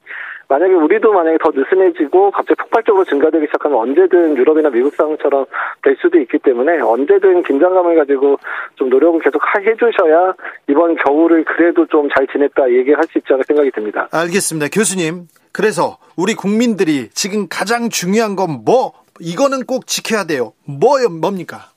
[0.48, 5.46] 만약에 우리도 만약에 더 느슨해지고 갑자기 폭발적으로 증가되기 시작하면 언제든 유럽이나 미국 상황처럼
[5.84, 8.38] 될 수도 있기 때문에 언제든 긴장감을 가지고
[8.76, 10.34] 좀 노력을 계속 해주셔야
[10.70, 14.08] 이번 겨울을 그래도 좀 잘 지냈다 얘기할 수 있지 않을까 생각이 듭니다.
[14.12, 14.68] 알겠습니다.
[14.72, 15.28] 교수님.
[15.52, 18.94] 그래서 우리 국민들이 지금 가장 중요한 건 뭐?
[19.20, 20.54] 이거는 꼭 지켜야 돼요.
[20.66, 21.72] 뭐, 뭡니까?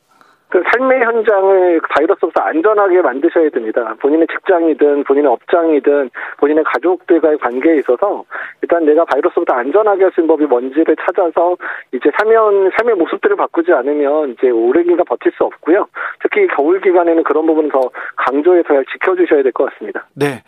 [0.51, 3.95] 그 삶의 현장을 바이러스로서 안전하게 만드셔야 됩니다.
[4.01, 8.25] 본인의 직장이든 본인의 업장이든 본인의 가족들과의 관계에 있어서
[8.63, 11.57] 일단 내가 바이러스부터 안전하게 할 수 있는 법이 뭔지를 찾아서
[11.93, 12.37] 이제 삶의,
[12.79, 15.87] 삶의 모습들을 바꾸지 않으면 이제 오래 기간 버틸 수 없고요.
[16.23, 20.07] 특히 겨울 기간에는 그런 부분을 더 강조해서 잘 지켜주셔야 될 것 같습니다.
[20.15, 20.43] 네.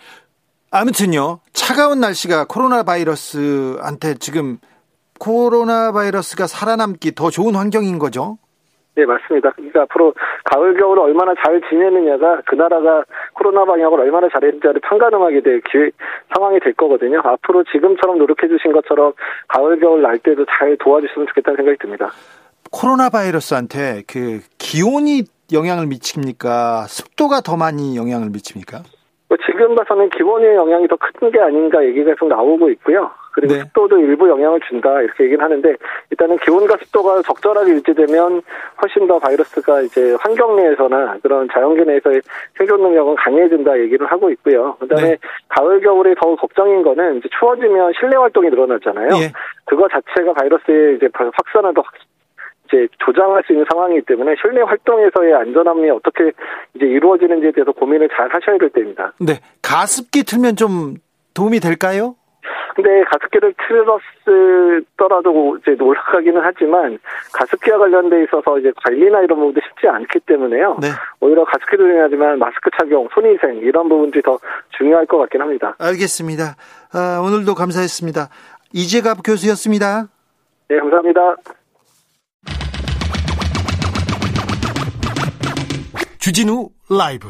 [0.71, 4.59] 아무튼요, 차가운 날씨가 코로나 바이러스한테 지금
[5.19, 8.39] 코로나 바이러스가 살아남기 더 좋은 환경인 거죠?
[8.97, 9.53] 네, 맞습니다.
[9.53, 15.61] 그러니까 앞으로 가을, 겨울을 얼마나 잘 지내느냐가 그 나라가 코로나 방역을 얼마나 잘했는지를 판가름하게 될
[15.71, 15.91] 기회,
[16.35, 17.21] 상황이 될 거거든요.
[17.25, 19.13] 앞으로 지금처럼 노력해 주신 것처럼
[19.49, 22.11] 가을, 겨울 날 때도 잘 도와주시면 좋겠다는 생각이 듭니다.
[22.73, 25.23] 코로나 바이러스한테 그 기온이
[25.53, 26.85] 영향을 미칩니까?
[26.89, 28.83] 습도가 더 많이 영향을 미칩니까?
[29.29, 33.11] 뭐 지금 봐서는 기온의 영향이 더 큰 게 아닌가 얘기가 계속 나오고 있고요.
[33.33, 33.61] 그리고 네.
[33.61, 35.77] 습도도 일부 영향을 준다 이렇게 얘기를 하는데
[36.11, 38.43] 일단은 기온과 습도가 적절하게 유지되면
[38.83, 42.21] 훨씬 더 바이러스가 이제 환경 내에서나 그런 자연계 내에서의
[42.59, 44.77] 생존 능력은 강해진다 얘기를 하고 있고요.
[44.81, 45.19] 그다음에 네.
[45.49, 49.09] 가을 겨울에 더 걱정인 거는 이제 추워지면 실내 활동이 늘어나잖아요.
[49.23, 49.33] 예.
[49.65, 51.83] 그거 자체가 바이러스의 이제 확산을 더
[52.67, 56.33] 이제 조장할 수 있는 상황이기 때문에 실내 활동에서의 안전함이 어떻게
[56.75, 59.13] 이제 이루어지는지에 대해서 고민을 잘 하셔야 될 때입니다.
[59.21, 60.95] 네, 가습기 틀면 좀
[61.35, 62.17] 도움이 될까요?
[62.75, 63.55] 근데 가습기를
[64.97, 66.99] 틀었더라도 이제 올라가기는 하지만
[67.33, 70.79] 가습기와 관련돼 있어서 이제 관리나 이런 부분도 쉽지 않기 때문에요.
[70.81, 70.89] 네.
[71.21, 74.39] 오히려 가습기도 중요하지만 마스크 착용, 손위생 이런 부분들이 더
[74.79, 75.75] 중요할 것 같긴 합니다.
[75.79, 76.57] 알겠습니다.
[76.93, 78.29] 아, 오늘도 감사했습니다.
[78.73, 80.09] 이재갑 교수였습니다.
[80.69, 81.37] 네, 감사합니다.
[86.19, 87.29] 주진우 라이브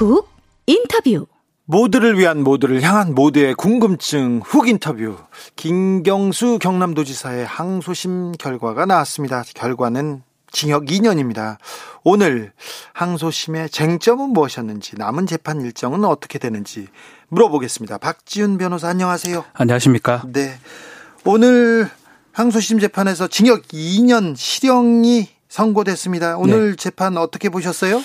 [0.00, 0.30] 훅
[0.64, 1.26] 인터뷰
[1.66, 5.18] 모두를 위한 모두를 향한 모두의 궁금증 훅 인터뷰
[5.56, 9.44] 김경수 경남도지사의 항소심 결과가 나왔습니다.
[9.54, 11.58] 결과는 징역 2년입니다.
[12.02, 12.54] 오늘
[12.94, 16.88] 항소심의 쟁점은 무엇이었는지 남은 재판 일정은 어떻게 되는지
[17.28, 17.98] 물어보겠습니다.
[17.98, 19.44] 박지훈 변호사 안녕하세요.
[19.52, 20.22] 안녕하십니까?
[20.32, 20.54] 네.
[21.26, 21.90] 오늘
[22.32, 26.38] 항소심 재판에서 징역 2년 실형이 선고됐습니다.
[26.38, 26.76] 오늘 네.
[26.76, 28.00] 재판 어떻게 보셨어요?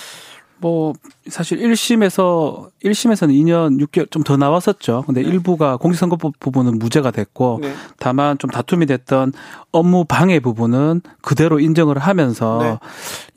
[0.58, 0.94] 뭐
[1.28, 5.04] 사실 1심에서 1심에서는 2년 6개월 좀 더 나왔었죠.
[5.06, 5.30] 근데 네.
[5.30, 7.74] 일부가 공직선거법 부분은 무죄가 됐고 네.
[8.00, 9.34] 다만 좀 다툼이 됐던
[9.72, 12.80] 업무 방해 부분은 그대로 인정을 하면서 네.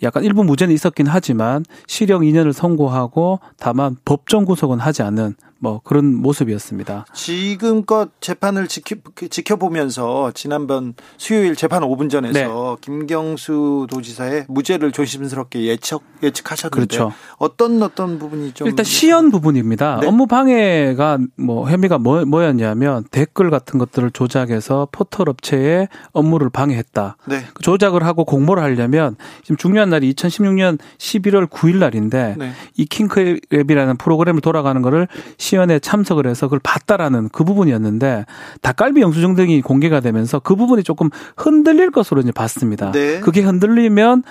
[0.03, 6.15] 약간 일부 무죄는 있었긴 하지만 실형 2년을 선고하고 다만 법정 구속은 하지 않는 뭐 그런
[6.15, 7.07] 모습이었습니다.
[7.13, 12.77] 지금껏 재판을 지켜, 그 지켜보면서 지난번 수요일 재판 5분 전에서 네.
[12.81, 17.13] 김경수 도지사의 무죄를 조심스럽게 예측 예측하셨는데 그렇죠.
[17.39, 20.01] 어떤 어떤 부분이 좀 일단 시연 부분입니다.
[20.01, 20.07] 네.
[20.07, 27.17] 업무 방해가 뭐 혐의가 뭐, 뭐였냐면 댓글 같은 것들을 조작해서 포털 업체에 업무를 방해했다.
[27.27, 27.45] 네.
[27.55, 32.53] 그 조작을 하고 공모를 하려면 지금 중요한 날이 2016년 11월 9일 날인데 네.
[32.77, 38.27] 이 킹크랩이라는 프로그램을 돌아가는 거를 시연에 참석을 해서 그걸 봤다라는 그 부분이었는데
[38.63, 42.93] 닭갈비 영수증 등이 공개가 되면서 그 부분이 조금 흔들릴 것으로 이제 봤습니다.
[42.93, 43.21] 네.
[43.21, 44.23] 그게 흔들리면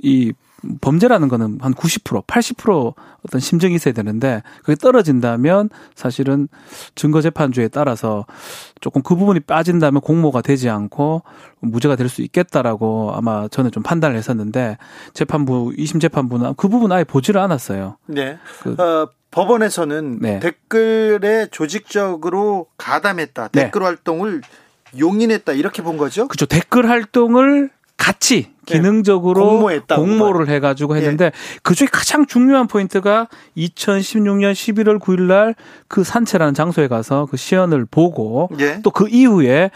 [0.00, 0.32] 이
[0.80, 2.94] 범죄라는 거는 한 90%, 80%
[3.26, 6.48] 어떤 심정이 있어야 되는데 그게 떨어진다면 사실은
[6.94, 8.26] 증거 재판주에 따라서
[8.80, 11.22] 조금 그 부분이 빠진다면 공모가 되지 않고
[11.60, 14.78] 무죄가 될 수 있겠다라고 아마 저는 좀 판단을 했었는데
[15.12, 17.96] 재판부, 2심 재판부는 그 부분 아예 보지를 않았어요.
[18.06, 18.38] 네.
[18.62, 20.38] 그, 어, 법원에서는 네.
[20.38, 23.48] 댓글에 조직적으로 가담했다.
[23.48, 23.64] 네.
[23.64, 24.42] 댓글 활동을
[24.98, 25.52] 용인했다.
[25.54, 26.28] 이렇게 본 거죠?
[26.28, 26.46] 그렇죠.
[26.46, 27.70] 댓글 활동을
[28.04, 28.74] 같이 네.
[28.74, 31.30] 기능적으로 공모했다, 공모를 해가지고 했는데 예.
[31.62, 35.54] 그중에 가장 중요한 포인트가 2016년 11월 9일 날
[35.88, 38.80] 그 산채라는 장소에 가서 그 시연을 보고 예.
[38.82, 39.70] 또그 이후에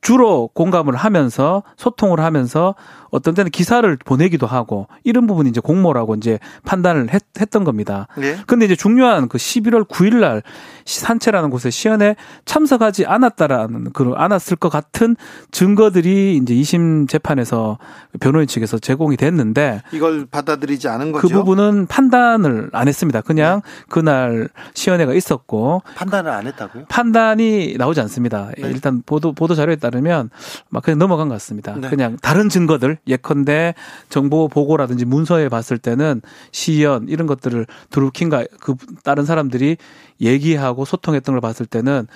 [0.00, 2.74] 주로 공감을 하면서 소통을 하면서
[3.10, 8.06] 어떤 때는 기사를 보내기도 하고 이런 부분이 이제 공모라고 이제 판단을 했, 던 겁니다.
[8.16, 8.36] 네.
[8.46, 10.42] 근데 이제 중요한 그 11월 9일 날
[10.84, 15.16] 산채라는 곳에 시연에 참석하지 않았다라는 그 않았을 것 같은
[15.50, 17.78] 증거들이 이제 2심 재판에서
[18.20, 21.26] 변호인 측에서 제공이 됐는데 이걸 받아들이지 않은 거죠.
[21.26, 23.20] 그 부분은 판단을 안 했습니다.
[23.20, 23.84] 그냥 네.
[23.88, 26.84] 그날 시연회가 있었고 판단을 안 했다고요?
[26.88, 28.50] 판단이 나오지 않습니다.
[28.56, 28.68] 네.
[28.68, 30.30] 일단 보도 보도 자료에 따 르면
[30.68, 31.74] 막 그냥 넘어간 것 같습니다.
[31.76, 31.88] 네.
[31.88, 33.74] 그냥 다른 증거들 예컨대
[34.08, 36.22] 정보 보고라든지 문서에 봤을 때는
[36.52, 38.74] 시연 이런 것들을 드루킹과 그
[39.04, 39.76] 다른 사람들이
[40.20, 42.06] 얘기하고 소통했던 걸 봤을 때는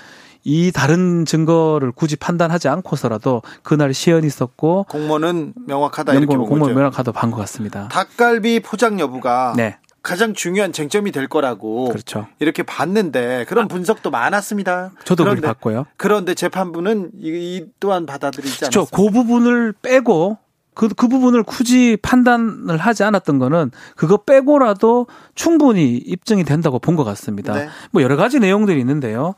[0.44, 7.12] 이 다른 증거를 굳이 판단하지 않고서라도 그날 시연이 있었고 공모는 명확하다 이렇게 본 공모 명확하다
[7.12, 7.88] 반것 같습니다.
[7.88, 9.78] 닭갈비 포장 여부가 네.
[10.04, 12.28] 가장 중요한 쟁점이 될 거라고 그렇죠.
[12.38, 14.92] 이렇게 봤는데 그런 분석도 많았습니다.
[15.04, 15.86] 저도 그런데, 봤고요.
[15.96, 18.58] 그런데 재판부는 이, 이 또한 받아들이지.
[18.60, 18.86] 그렇죠.
[18.92, 20.38] 그 부분을 빼고
[20.74, 27.04] 그, 그 부분을 굳이 판단을 하지 않았던 거는 그거 빼고라도 충분히 입증이 된다고 본 것
[27.04, 27.54] 같습니다.
[27.54, 27.68] 네.
[27.90, 29.34] 뭐 여러 가지 내용들이 있는데요.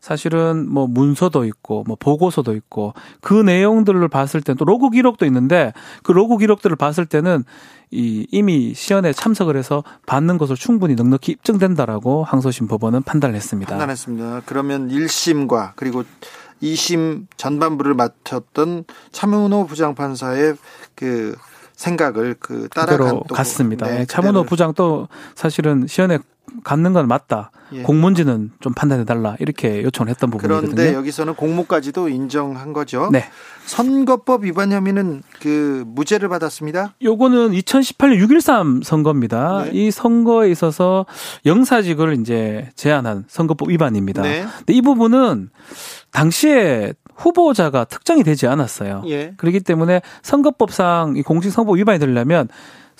[0.00, 5.72] 사실은 뭐 문서도 있고 뭐 보고서도 있고 그 내용들을 봤을 때 또 로그 기록도 있는데
[6.02, 7.44] 그 로그 기록들을 봤을 때는
[7.90, 13.70] 이 이미 시연에 참석을 해서 받는 것을 충분히 넉넉히 입증된다라고 항소심 법원은 판단을 했습니다.
[13.70, 14.42] 판단했습니다.
[14.46, 16.04] 그러면 1심과 그리고
[16.62, 20.54] 2심 전반부를 맡았던 차문호 부장판사의
[20.94, 21.34] 그
[21.74, 23.86] 생각을 그 따라간 갔습니다.
[23.86, 26.18] 네, 차문호 부장도 사실은 시연에
[26.64, 27.50] 갖는 건 맞다.
[27.72, 27.82] 예.
[27.82, 30.74] 공문지는 좀 판단해 달라 이렇게 요청을 했던 부분이거든요.
[30.74, 33.08] 그런데 여기서는 공모까지도 인정한 거죠.
[33.12, 33.24] 네.
[33.66, 36.94] 선거법 위반 혐의는 그 무죄를 받았습니다.
[37.02, 39.64] 요거는 2018년 6.13 선거입니다.
[39.64, 39.70] 네.
[39.72, 41.06] 이 선거에 있어서
[41.46, 44.22] 영사직을 이제 제한한 선거법 위반입니다.
[44.22, 44.44] 네.
[44.58, 45.50] 근데 이 부분은
[46.10, 49.02] 당시에 후보자가 특정이 되지 않았어요.
[49.06, 49.34] 예.
[49.36, 52.48] 그렇기 때문에 선거법상 이 공직 선거 위반이 되려면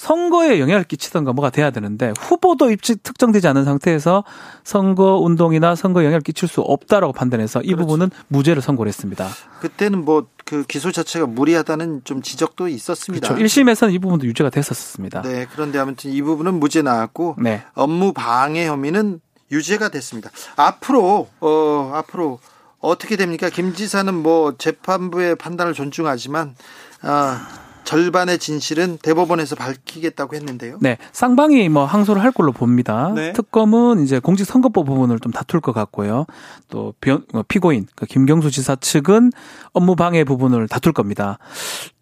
[0.00, 4.24] 선거에 영향을 끼치던가 뭐가 돼야 되는데 후보도 입지 특정되지 않은 상태에서
[4.64, 7.82] 선거 운동이나 선거에 영향을 끼칠 수 없다라고 판단해서 이 그렇죠.
[7.82, 9.28] 부분은 무죄를 선고를 했습니다.
[9.60, 13.28] 그때는 뭐 그 기소 자체가 무리하다는 좀 지적도 있었습니다.
[13.28, 13.44] 그렇죠.
[13.44, 15.22] 1심에서는 이 부분도 유죄가 됐었습니다.
[15.22, 17.62] 네, 그런데 아무튼 이 부분은 무죄 나왔고 네.
[17.74, 19.20] 업무 방해 혐의는
[19.52, 20.28] 유죄가 됐습니다.
[20.56, 22.40] 앞으로 어 앞으로
[22.80, 23.48] 어떻게 됩니까?
[23.48, 26.56] 김 지사는 뭐 재판부의 판단을 존중하지만
[27.02, 30.78] 아 절반의 진실은 대법원에서 밝히겠다고 했는데요.
[30.80, 33.12] 네, 쌍방이 뭐 항소를 할 걸로 봅니다.
[33.14, 33.32] 네.
[33.32, 36.26] 특검은 이제 공직선거법 부분을 좀 다툴 것 같고요.
[36.68, 36.94] 또
[37.32, 39.32] 어, 피고인 그 김경수 지사 측은
[39.72, 41.38] 업무 방해 부분을 다툴 겁니다.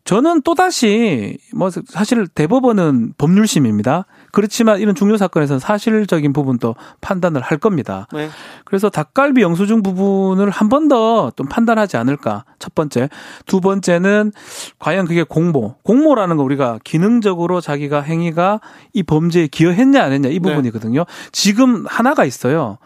[0.05, 4.07] 저는 또 다시 뭐 사실 대법원은 법률심입니다.
[4.33, 8.07] 그렇지만 이런 중요 사건에서는 사실적인 부분도 판단을 할 겁니다.
[8.13, 8.29] 네.
[8.65, 12.45] 그래서 닭갈비 영수증 부분을 한 번 더 좀 판단하지 않을까.
[12.59, 13.09] 첫 번째.
[13.47, 14.33] 두 번째는
[14.79, 15.77] 과연 그게 공모.
[15.83, 18.61] 공모라는 거 우리가 기능적으로 자기가 행위가
[18.93, 20.39] 이 범죄에 기여했냐 안 했냐 이 네.
[20.41, 21.01] 부분이거든요.
[21.05, 21.31] 네.
[21.33, 22.79] 지금 하나가 있어요.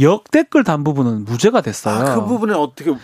[0.00, 2.06] 역댓글 단 부분은 무죄가 됐어요.
[2.06, 2.94] 아, 그 부분은 어떻게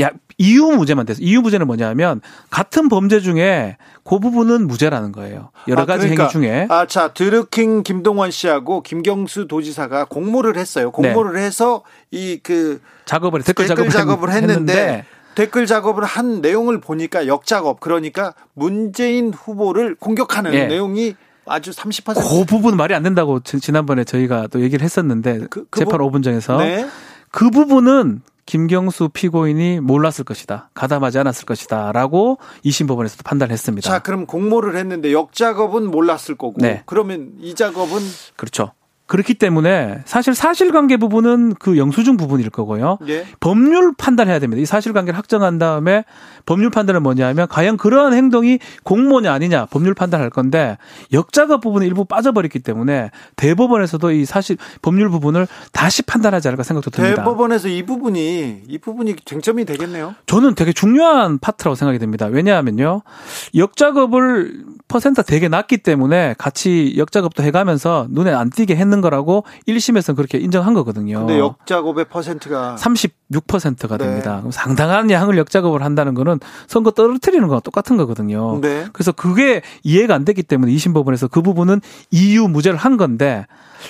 [0.00, 5.50] 야, 이유 무죄만 돼서 이유 무죄는 뭐냐면 같은 범죄 중에 그 부분은 무죄라는 거예요.
[5.68, 6.66] 여러 아, 가지 그러니까, 행위 중에.
[6.70, 10.90] 아, 자, 드루킹 김동원 씨하고 김경수 도지사가 공모를 했어요.
[10.92, 11.46] 공모를 네.
[11.46, 17.80] 해서 이 그 작업을 댓글, 댓글 작업을, 했는데, 했는데 댓글 작업을 한 내용을 보니까 역작업
[17.80, 20.66] 그러니까 문재인 후보를 공격하는 네.
[20.66, 21.14] 내용이
[21.46, 22.14] 아주 30%.
[22.14, 26.10] 그 부분 말이 안 된다고 지난번에 저희가 또 얘기를 했었는데 그, 그 재판 부...
[26.10, 26.86] 5분정에서 네.
[27.30, 30.70] 그 부분은 김경수 피고인이 몰랐을 것이다.
[30.74, 31.92] 가담하지 않았을 것이다.
[31.92, 33.88] 라고 2심 법원에서도 판단했습니다.
[33.88, 36.54] 자, 그럼 공모를 했는데 역작업은 몰랐을 거고.
[36.56, 36.82] 네.
[36.86, 38.00] 그러면 이 작업은
[38.36, 38.72] 그렇죠.
[39.12, 42.96] 그렇기 때문에 사실 사실관계 부분은 그 영수증 부분일 거고요.
[43.08, 43.26] 예.
[43.40, 44.62] 법률 판단해야 됩니다.
[44.62, 46.06] 이 사실관계를 확정한 다음에
[46.46, 50.78] 법률 판단은 뭐냐면 과연 그러한 행동이 공모냐 아니냐 법률 판단할 건데
[51.12, 57.16] 역작업 부분이 일부 빠져버렸기 때문에 대법원에서도 이 사실 법률 부분을 다시 판단하지 않을까 생각도 듭니다.
[57.16, 60.14] 대법원에서 이 부분이 이 부분이 쟁점이 되겠네요.
[60.24, 62.28] 저는 되게 중요한 파트라고 생각이 됩니다.
[62.28, 63.02] 왜냐하면요
[63.54, 70.38] 역작업을 퍼센트 되게 낮기 때문에 같이 역작업도 해가면서 눈에 안 띄게 했는 거라고 1심에서는 그렇게
[70.38, 71.18] 인정한 거거든요.
[71.18, 74.36] 근데 역작업의 퍼센트가 36%가 됩니다.
[74.36, 74.40] 네.
[74.40, 78.58] 그럼 상당한 양을 역작업을 한다는 거는 선거 떨어뜨리는 거랑 똑같은 거거든요.
[78.62, 78.86] 네.
[78.94, 83.46] 그래서 그게 이해가 안 됐기 때문에 2심 법원에서 그 부분은 이유 무죄를 한 건데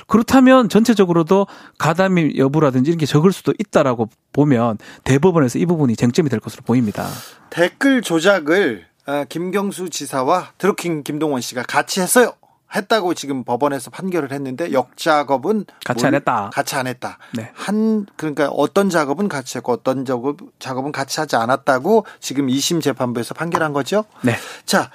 [0.07, 1.47] 그렇다면 전체적으로도
[1.79, 7.07] 가담이 여부라든지 이렇게 적을 수도 있다라고 보면 대법원에서 이 부분이 쟁점이 될 것으로 보입니다.
[7.51, 12.35] 댓글 조작을 아, 김경수 지사와 드루킹 김동원 씨가 같이 했어요.
[12.75, 16.51] 했다고 지금 법원에서 판결을 했는데 역 작업은 같이 안 했다.
[16.53, 17.19] 같이 안 했다.
[17.35, 17.51] 네.
[17.55, 23.35] 한 그러니까 어떤 작업은 같이 했고 어떤 작업 작업은 같이 하지 않았다고 지금 2심 재판부에서
[23.35, 24.05] 판결한 거죠.
[24.23, 24.35] 네.
[24.65, 24.91] 자,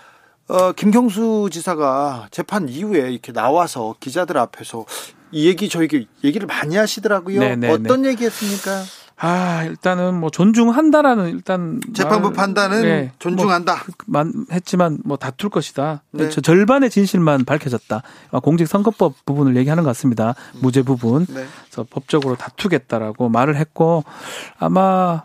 [0.47, 4.85] 어 김경수 지사가 재판 이후에 이렇게 나와서 기자들 앞에서
[5.31, 7.39] 이 얘기 저에게 얘기를 많이 하시더라고요.
[7.39, 7.67] 네네네.
[7.67, 8.09] 네, 어떤 네.
[8.09, 8.83] 얘기했습니까?
[9.19, 13.77] 아, 일단은 뭐 존중한다라는 일단 재판부 판단은 네, 존중한다.
[14.05, 16.03] 뭐 했지만 뭐 다툴 것이다.
[16.11, 16.29] 네.
[16.29, 18.03] 저 절반의 진실만 밝혀졌다.
[18.31, 20.35] 아, 공직 선거법 부분을 얘기하는 것 같습니다.
[20.61, 21.25] 무죄 부분.
[21.25, 21.45] 네.
[21.65, 24.03] 그래서 법적으로 다투겠다라고 말을 했고
[24.59, 25.23] 아마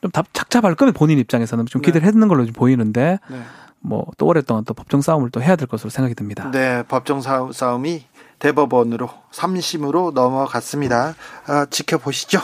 [0.00, 2.06] 좀 착잡할 거면 본인 입장에서는 좀 기대를 네.
[2.06, 3.42] 했는 걸로 보이는데 네.
[3.80, 6.50] 뭐또 오랫동안 또 법정 싸움을 또 해야 될 것으로 생각이 듭니다.
[6.52, 8.04] 네, 법정 싸움이
[8.38, 11.16] 대법원으로 3심으로 넘어갔습니다.
[11.46, 12.40] 아, 지켜보시죠.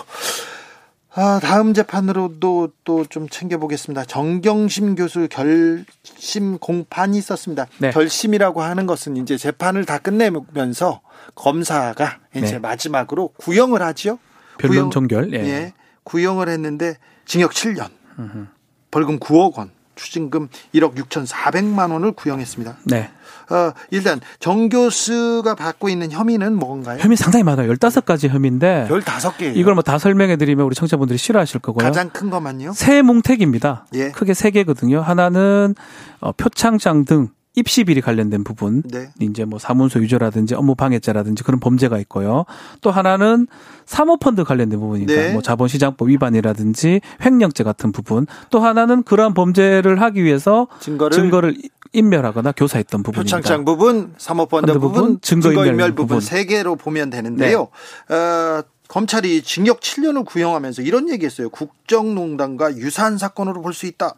[1.17, 4.05] 아, 다음 재판으로도 또 좀 챙겨보겠습니다.
[4.07, 7.67] 정경심 교수 결심 공판이 있었습니다.
[7.79, 7.91] 네.
[7.91, 11.01] 결심이라고 하는 것은 이제 재판을 다 끝내면서
[11.35, 12.59] 검사가 이제 네.
[12.59, 14.19] 마지막으로 구형을 하지요.
[14.59, 15.33] 변론 종결.
[15.35, 15.39] 예.
[15.39, 15.73] 예.
[16.03, 18.49] 구형을 했는데 징역 7년, 으흠.
[18.91, 22.79] 벌금 9억 원, 추징금 1억 6,400만 원을 구형했습니다.
[22.85, 23.11] 네.
[23.51, 26.99] 어, 일단 정 교수가 받고 있는 혐의는 뭔가요?
[27.01, 27.73] 혐의 상당히 많아요.
[27.75, 29.57] 15가지 혐의인데 15개.
[29.57, 31.85] 이걸 뭐 다 설명해 드리면 우리 청취자분들이 싫어하실 거고요.
[31.85, 32.73] 가장 큰 것만요?
[32.73, 33.87] 세 몽택입니다.
[33.95, 34.11] 예.
[34.11, 35.01] 크게 세 개거든요.
[35.01, 35.75] 하나는
[36.21, 39.11] 어, 표창장 등 입시 비리 관련된 부분, 네.
[39.21, 42.47] 이제 뭐 사문서 유조라든지 업무 방해죄라든지 그런 범죄가 있고요.
[42.81, 43.47] 또 하나는
[43.87, 45.15] 사모펀드 관련된 부분입니다.
[45.21, 45.33] 네.
[45.33, 48.27] 뭐 자본시장법 위반이라든지 횡령죄 같은 부분.
[48.51, 51.57] 또 하나는 그러한 범죄를 하기 위해서 증거를, 증거를
[51.95, 53.37] 인멸하거나 교사했던 부분입니다.
[53.39, 57.69] 표창장 부분, 사모펀드 부분, 부분, 증거인멸, 증거 부분 세 개로 보면 되는데요.
[58.09, 58.15] 네.
[58.15, 61.49] 어, 검찰이 징역 7년을 구형하면서 이런 얘기했어요.
[61.49, 64.15] 국정농단과 유사한 사건으로 볼 수 있다.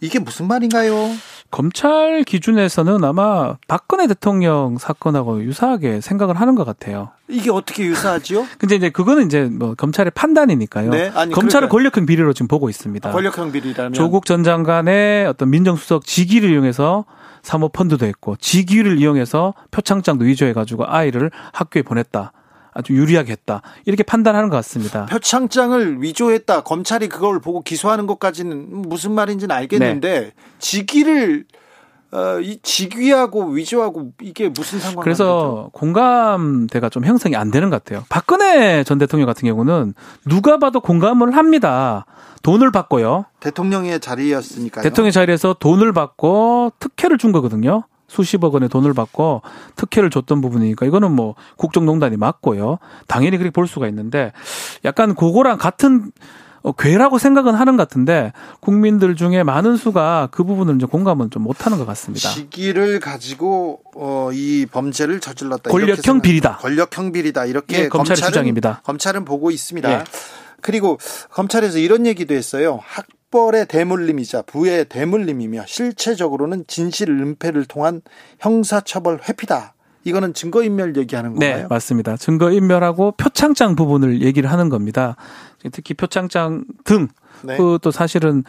[0.00, 0.94] 이게 무슨 말인가요?
[1.50, 7.10] 검찰 기준에서는 아마 박근혜 대통령 사건하고 유사하게 생각을 하는 것 같아요.
[7.28, 8.46] 이게 어떻게 유사하지요?
[8.58, 10.90] 근데 이제 그거는 이제 뭐 검찰의 판단이니까요.
[10.90, 11.12] 네?
[11.14, 11.68] 아니, 검찰은 그러니까.
[11.68, 13.08] 권력형 비리로 지금 보고 있습니다.
[13.08, 17.04] 아, 권력형 비리라면 조국 전 장관의 어떤 민정수석 직위를 이용해서
[17.46, 22.32] 사모펀드도 했고 직위를 이용해서 표창장도 위조해가지고 아이를 학교에 보냈다.
[22.72, 23.62] 아주 유리하게 했다.
[23.86, 25.06] 이렇게 판단하는 것 같습니다.
[25.06, 26.62] 표창장을 위조했다.
[26.62, 30.32] 검찰이 그걸 보고 기소하는 것까지는 무슨 말인지는 알겠는데 네.
[30.58, 31.44] 직위를
[32.16, 38.04] 어, 이 직위하고 위조하고 이게 무슨 상관이 그래서 공감대가 좀 형성이 안 되는 것 같아요.
[38.08, 39.92] 박근혜 전 대통령 같은 경우는
[40.24, 42.06] 누가 봐도 공감을 합니다.
[42.42, 43.26] 돈을 받고요.
[43.40, 44.82] 대통령의 자리였으니까요.
[44.82, 47.82] 대통령 자리에서 돈을 받고 특혜를 준 거거든요.
[48.08, 49.42] 수십억 원의 돈을 받고
[49.74, 52.78] 특혜를 줬던 부분이니까 이거는 뭐 국정농단이 맞고요.
[53.08, 54.32] 당연히 그렇게 볼 수가 있는데
[54.86, 56.12] 약간 그거랑 같은
[56.66, 61.44] 어, 괴라고 생각은 하는 것 같은데 국민들 중에 많은 수가 그 부분을 이제 공감은 좀
[61.44, 62.28] 못하는 것 같습니다.
[62.28, 65.70] 시기를 가지고 어, 이 범죄를 저질렀다.
[65.70, 66.56] 권력형 비리다.
[66.56, 67.44] 권력형 비리다.
[67.46, 68.80] 이렇게 예, 검찰 주장입니다.
[68.82, 69.92] 검찰은 보고 있습니다.
[69.92, 70.04] 예.
[70.60, 70.98] 그리고
[71.30, 72.80] 검찰에서 이런 얘기도 했어요.
[72.82, 78.00] 학 학벌의 대물림이자 부의 대물림이며 실체적으로는 진실 은폐를 통한
[78.40, 79.74] 형사처벌 회피다.
[80.06, 81.62] 이거는 증거인멸 얘기하는 네, 건가요?
[81.62, 82.16] 네, 맞습니다.
[82.16, 85.16] 증거인멸하고 표창장 부분을 얘기를 하는 겁니다.
[85.72, 87.08] 특히 표창장 등,
[87.42, 87.56] 네.
[87.56, 88.44] 그또 사실은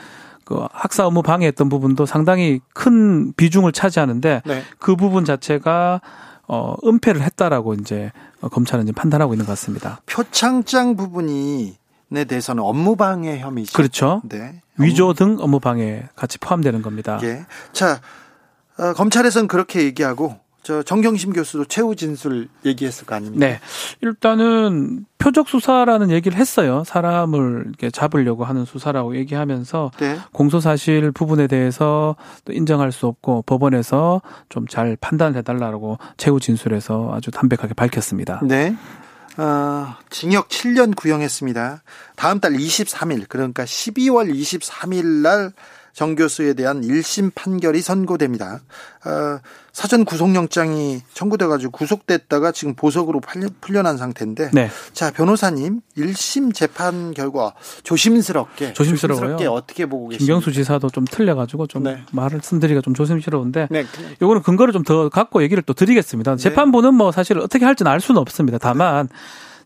[0.45, 4.63] 그 학사 업무 방해했던 부분도 상당히 큰 비중을 차지하는데 네.
[4.77, 5.99] 그 부분 자체가
[6.47, 9.99] 어 은폐를 했다라고 이제 검찰은 이제 판단하고 있는 것 같습니다.
[10.05, 11.75] 표창장 부분이
[12.15, 13.73] 에 대해서는 업무 방해 혐의죠.
[13.75, 14.21] 그렇죠.
[14.29, 14.61] 네.
[14.77, 17.19] 위조 등 업무 방해 같이 포함되는 겁니다.
[17.23, 17.45] 예.
[17.73, 17.99] 자,
[18.77, 23.47] 어, 검찰에서는 그렇게 얘기하고 저 정경심 교수도 최후 진술 얘기했을 거 아닙니까?
[23.47, 23.61] 네.
[24.01, 26.83] 일단은 표적 수사라는 얘기를 했어요.
[26.85, 30.17] 사람을 잡으려고 하는 수사라고 얘기하면서 네.
[30.33, 37.11] 공소 사실 부분에 대해서 또 인정할 수 없고 법원에서 좀 잘 판단해 달라고 최후 진술에서
[37.13, 38.41] 아주 담백하게 밝혔습니다.
[38.43, 38.75] 네.
[39.37, 41.81] 어, 징역 7년 구형했습니다.
[42.17, 45.53] 다음 달 23일 그러니까 12월 23일 날
[45.97, 48.61] 정 교수에 대한 1심 판결이 선고됩니다.
[49.03, 49.39] 어,
[49.73, 53.19] 사전 구속영장이 청구돼가지고 구속됐다가 지금 보석으로
[53.61, 54.69] 풀려난 상태인데, 네.
[54.93, 59.21] 자 변호사님 1심 재판 결과 조심스럽게 조심스러워요.
[59.21, 60.23] 조심스럽게 어떻게 보고 계십니까?
[60.23, 62.03] 김경수 지사도 좀 틀려가지고 좀 네.
[62.11, 63.83] 말을 쓴드리기가 좀 조심스러운데, 네.
[64.21, 66.35] 요거는 근거를 좀 더 갖고 얘기를 또 드리겠습니다.
[66.35, 66.37] 네.
[66.37, 68.59] 재판부는 뭐 사실 어떻게 할지는 알 수는 없습니다.
[68.59, 69.09] 다만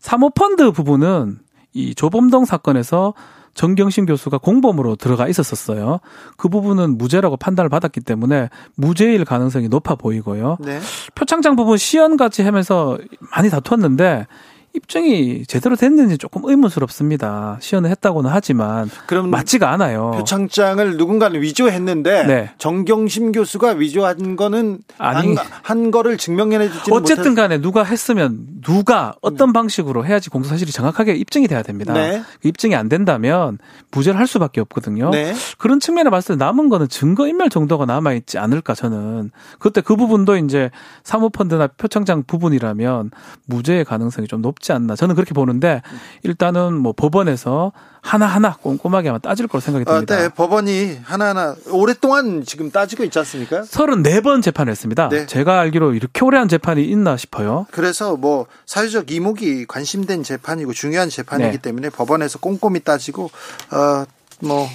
[0.00, 1.40] 사모펀드 부분은
[1.74, 3.12] 이 조범동 사건에서
[3.54, 6.00] 정경심 교수가 공범으로 들어가 있었었어요.
[6.36, 10.58] 그 부분은 무죄라고 판단을 받았기 때문에 무죄일 가능성이 높아 보이고요.
[10.60, 10.80] 네.
[11.14, 12.98] 표창장 부분 시연같이 하면서
[13.34, 14.26] 많이 다투었는데
[14.74, 17.58] 입증이 제대로 됐는지 조금 의문스럽습니다.
[17.60, 20.12] 시연을 했다고는 하지만 그럼 맞지가 않아요.
[20.12, 22.50] 표창장을 누군가는 위조했는데 네.
[22.56, 29.14] 정경심 교수가 위조한 거는 아니 한, 한 거를 증명해 주지 어쨌든 간에 누가 했으면 누가
[29.20, 29.52] 어떤 네.
[29.52, 31.92] 방식으로 해야지 공소 사실이 정확하게 입증이 돼야 됩니다.
[31.92, 32.22] 네.
[32.40, 33.58] 그 입증이 안 된다면
[33.90, 35.10] 무죄를 할 수밖에 없거든요.
[35.10, 35.34] 네.
[35.58, 39.96] 그런 측면에 봤을 때 남은 거는 증거 인멸 정도가 남아 있지 않을까 저는 그때 그
[39.96, 40.70] 부분도 이제
[41.04, 43.10] 사모펀드나 표창장 부분이라면
[43.46, 44.61] 무죄의 가능성이 좀 높.
[44.62, 45.82] 없지 않나 저는 그렇게 보는데
[46.22, 50.14] 일단은 뭐 법원에서 하나하나 꼼꼼하게 아마 따질 거로 생각이 듭니다.
[50.14, 53.62] 아, 네, 법원이 하나하나 오랫동안 지금 따지고 있지 않습니까?
[53.62, 55.08] 34번 재판을 했습니다.
[55.08, 55.26] 네.
[55.26, 57.66] 제가 알기로 이렇게 오래 한 재판이 있나 싶어요.
[57.72, 61.58] 그래서 뭐 사회적 이목이 관심된 재판이고 중요한 재판이기 네.
[61.58, 63.30] 때문에 법원에서 꼼꼼히 따지고
[63.70, 64.68] 어뭐뭐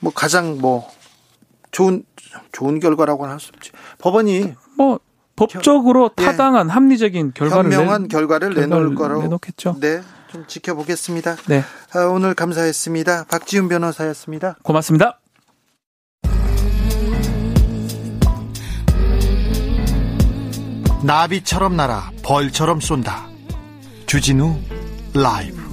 [0.00, 0.88] 뭐 가장 뭐
[1.72, 2.04] 좋은
[2.52, 3.72] 좋은 결과라고는 할 수 없지.
[3.98, 5.00] 법원이 뭐
[5.36, 6.24] 법적으로 예.
[6.24, 9.76] 타당한 합리적인 결과를 현명한 내, 결과를 내놓을 거라고 내놓겠죠.
[9.80, 10.00] 네.
[10.32, 11.36] 좀 지켜보겠습니다.
[11.46, 11.62] 네.
[11.94, 13.26] 아, 오늘 감사했습니다.
[13.28, 14.56] 박지훈 변호사였습니다.
[14.62, 15.20] 고맙습니다.
[21.04, 23.28] 나비처럼 날아 벌처럼 쏜다.
[24.06, 24.56] 주진우
[25.14, 25.65] 라이브.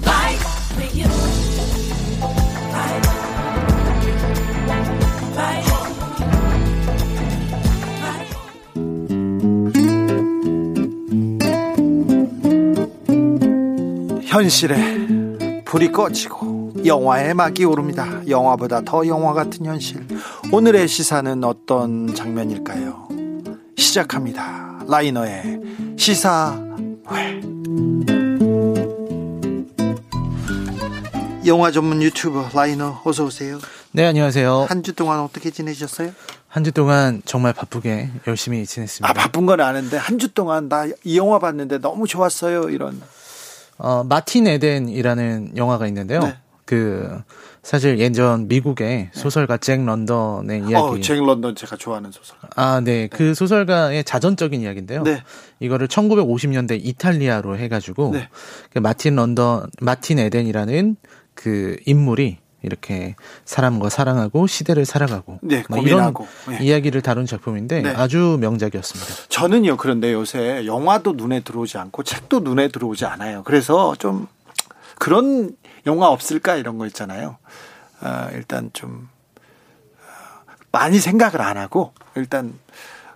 [14.34, 18.20] 현실에 불이 꺼지고 영화의 막이 오릅니다.
[18.28, 20.04] 영화보다 더 영화 같은 현실.
[20.50, 23.06] 오늘의 시사는 어떤 장면일까요?
[23.76, 24.80] 시작합니다.
[24.88, 25.60] 라이너의
[25.96, 26.58] 시사회.
[31.46, 33.60] 영화 전문 유튜버 라이너 어서 오세요.
[33.92, 34.66] 네, 안녕하세요.
[34.68, 36.10] 한 주 동안 어떻게 지내셨어요?
[36.48, 39.08] 한 주 동안 정말 바쁘게 열심히 지냈습니다.
[39.08, 42.70] 아, 바쁜 건 아는데 한 주 동안 나 이 영화 봤는데 너무 좋았어요.
[42.70, 43.00] 이런.
[43.78, 46.20] 어, 마틴 에덴이라는 영화가 있는데요.
[46.20, 46.36] 네.
[46.64, 47.22] 그
[47.62, 49.10] 사실 예전 미국의 네.
[49.12, 50.74] 소설가 잭 런던의 이야기.
[50.74, 52.48] 어, 잭 런던 제가 좋아하는 소설가.
[52.56, 53.08] 아, 네.
[53.08, 55.02] 그 소설가의 자전적인 이야기인데요.
[55.02, 55.22] 네.
[55.60, 58.28] 이거를 1950년대 이탈리아로 해가지고 네.
[58.70, 60.96] 그 마틴 런던, 마틴 에덴이라는
[61.34, 66.14] 그 인물이 이렇게 사람과 사랑하고 시대를 살아가고 네, 뭐 이런
[66.48, 66.58] 네.
[66.60, 67.90] 이야기를 다룬 작품인데 네.
[67.90, 69.28] 아주 명작이었습니다.
[69.28, 73.42] 저는요 그런데 요새 영화도 눈에 들어오지 않고 책도 눈에 들어오지 않아요.
[73.44, 74.26] 그래서 좀
[74.98, 75.56] 그런
[75.86, 77.36] 영화 없을까 이런 거 있잖아요.
[78.00, 79.08] 어, 일단 좀
[80.00, 82.54] 어, 많이 생각을 안 하고 일단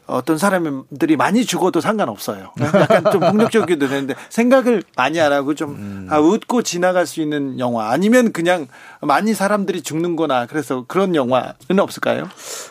[0.09, 2.53] 어떤 사람들이 많이 죽어도 상관없어요.
[2.61, 6.07] 약간 좀 폭력적이기도 되는데 생각을 많이 안 하고 좀 음.
[6.11, 8.67] 아, 웃고 지나갈 수 있는 영화 아니면 그냥
[9.03, 12.29] 많이 사람들이 죽는 거나 그래서 그런 영화는 없을까요?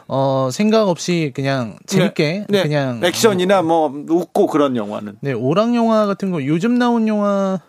[0.07, 2.57] 어 생각 없이 그냥 재밌게 네.
[2.57, 2.63] 네.
[2.63, 7.59] 그냥 액션이나 뭐 웃고 그런 영화는 네 오락 영화 같은 거 요즘 나온 영화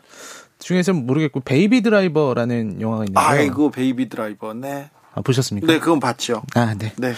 [0.60, 3.24] 중에서 모르겠고 베이비 드라이버라는 영화가 있는데요.
[3.24, 4.90] 아이고 베이비 드라이버 네.
[5.18, 5.66] 아, 보셨습니까?
[5.66, 6.42] 네, 그건 봤죠.
[6.54, 6.92] 아, 네.
[6.96, 7.14] 네.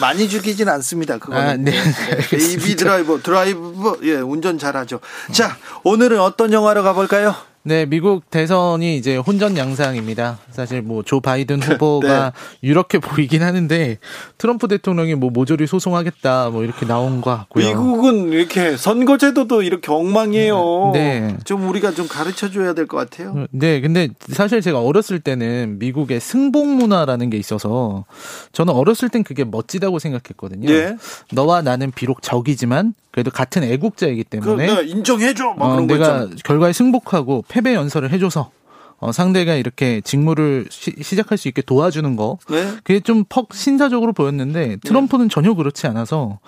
[0.00, 1.18] 많이 죽이진 않습니다.
[1.18, 1.42] 그거는.
[1.42, 1.72] 아, 네.
[1.72, 2.28] 네.
[2.30, 5.00] 베이비 드라이버, 드라이버, 예, 운전 잘하죠.
[5.32, 7.34] 자, 오늘은 어떤 영화로 가볼까요?
[7.62, 10.38] 네, 미국 대선이 이제 혼전 양상입니다.
[10.50, 12.58] 사실 뭐 조 바이든 후보가 네.
[12.62, 13.98] 이렇게 보이긴 하는데
[14.38, 17.66] 트럼프 대통령이 뭐 모조리 소송하겠다 뭐 이렇게 나온 것 같고요.
[17.68, 20.90] 미국은 이렇게 선거 제도도 이렇게 엉망이에요.
[20.94, 21.36] 네.
[21.44, 23.46] 좀 우리가 좀 가르쳐 줘야 될 것 같아요.
[23.50, 28.04] 네, 근데 사실 제가 어렸을 때는 미국의 승복 문화라는 게 있어서
[28.52, 30.66] 저는 어렸을 땐 그게 멋지다고 생각했거든요.
[30.68, 30.96] 네.
[31.32, 35.56] 너와 나는 비록 적이지만 그래도 같은 애국자이기 때문에 내가 인정해줘.
[35.58, 38.50] 어, 내가 결과에 승복하고 패배 연설을 해줘서
[38.98, 42.70] 어, 상대가 이렇게 직무를 시, 작할수 있게 도와주는 거 네?
[42.84, 45.32] 그게 좀 퍽 신사적으로 보였는데 트럼프는 네.
[45.32, 46.38] 전혀 그렇지 않아서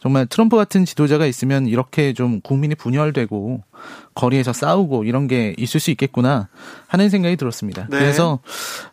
[0.00, 3.62] 정말 트럼프 같은 지도자가 있으면 이렇게 좀 국민이 분열되고
[4.14, 6.48] 거리에서 싸우고 이런 게 있을 수 있겠구나
[6.86, 7.86] 하는 생각이 들었습니다.
[7.90, 7.98] 네.
[7.98, 8.40] 그래서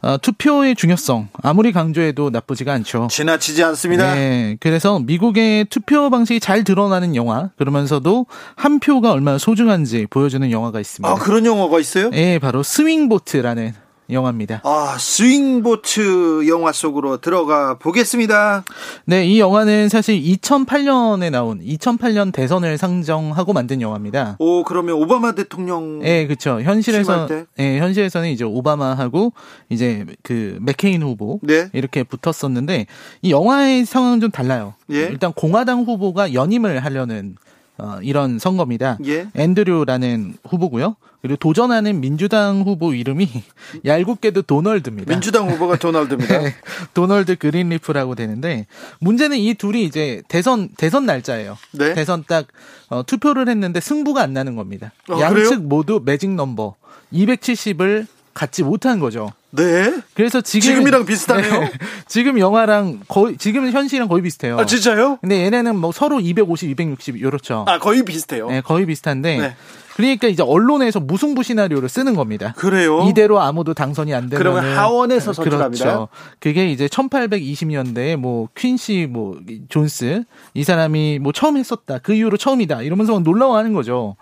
[0.01, 3.07] 어, 투표의 중요성 아무리 강조해도 나쁘지가 않죠.
[3.09, 4.15] 지나치지 않습니다.
[4.15, 4.57] 네.
[4.59, 11.09] 그래서 미국의 투표 방식이 잘 드러나는 영화 그러면서도 한 표가 얼마나 소중한지 보여주는 영화가 있습니다.
[11.09, 12.09] 아 그런 영화가 있어요?
[12.09, 13.73] 네, 바로 스윙보트라는
[14.09, 14.61] 영화입니다.
[14.63, 18.63] 아, 스윙보트 영화 속으로 들어가 보겠습니다.
[19.05, 24.37] 네, 이 영화는 사실 2008년에 나온 2008년 대선을 상정하고 만든 영화입니다.
[24.39, 26.61] 오, 그러면 오바마 대통령 네, 그렇죠.
[26.61, 27.27] 현실에서
[27.57, 29.33] 네, 현실에서는 이제 오바마하고
[29.69, 31.69] 이제 그 맥케인 후보 네.
[31.73, 32.85] 이렇게 붙었었는데
[33.21, 34.75] 이 영화의 상황은 좀 달라요.
[34.91, 35.01] 예?
[35.03, 37.35] 일단 공화당 후보가 연임을 하려는
[37.77, 38.97] 어, 이런 선거입니다.
[39.05, 39.27] 예?
[39.35, 40.95] 앤드류라는 후보고요.
[41.27, 43.27] 그리고 도전하는 민주당 후보 이름이
[43.85, 45.09] 얄궂게도 도널드입니다.
[45.09, 46.39] 민주당 후보가 도널드입니다.
[46.39, 46.55] 네,
[46.93, 48.65] 도널드 그린리프라고 되는데
[48.99, 51.57] 문제는 이 둘이 이제 대선 대선 날짜예요.
[51.71, 51.93] 네?
[51.93, 52.47] 대선 딱
[52.87, 54.93] 어, 투표를 했는데 승부가 안 나는 겁니다.
[55.09, 55.59] 아, 양측 그래요?
[55.59, 56.75] 모두 매직 넘버
[57.11, 59.33] 270을 갖지 못한 거죠.
[59.49, 60.01] 네.
[60.13, 61.59] 그래서 지금 지금 이랑 비슷하네요.
[61.59, 61.71] 네,
[62.07, 64.59] 지금 영화랑 거의 지금 현실이랑 거의 비슷해요.
[64.59, 65.17] 아 진짜요?
[65.19, 67.65] 근데 얘네는 뭐 서로 250, 260 이렇죠.
[67.67, 68.49] 아 거의 비슷해요.
[68.49, 69.37] 네, 거의 비슷한데.
[69.39, 69.55] 네.
[69.97, 72.53] 그러니까 이제 언론에서 무승부 시나리오를 쓰는 겁니다.
[72.55, 73.07] 그래요?
[73.09, 75.83] 이대로 아무도 당선이 안 되면 그러면 하원에서 선출합니다.
[75.83, 76.07] 그렇죠.
[76.39, 79.39] 그게 이제 1820년대에 뭐 퀸시 뭐
[79.69, 80.23] 존스
[80.53, 81.97] 이 사람이 뭐 처음 했었다.
[81.97, 82.83] 그 이후로 처음이다.
[82.83, 84.17] 이러면서 놀라워하는 거죠.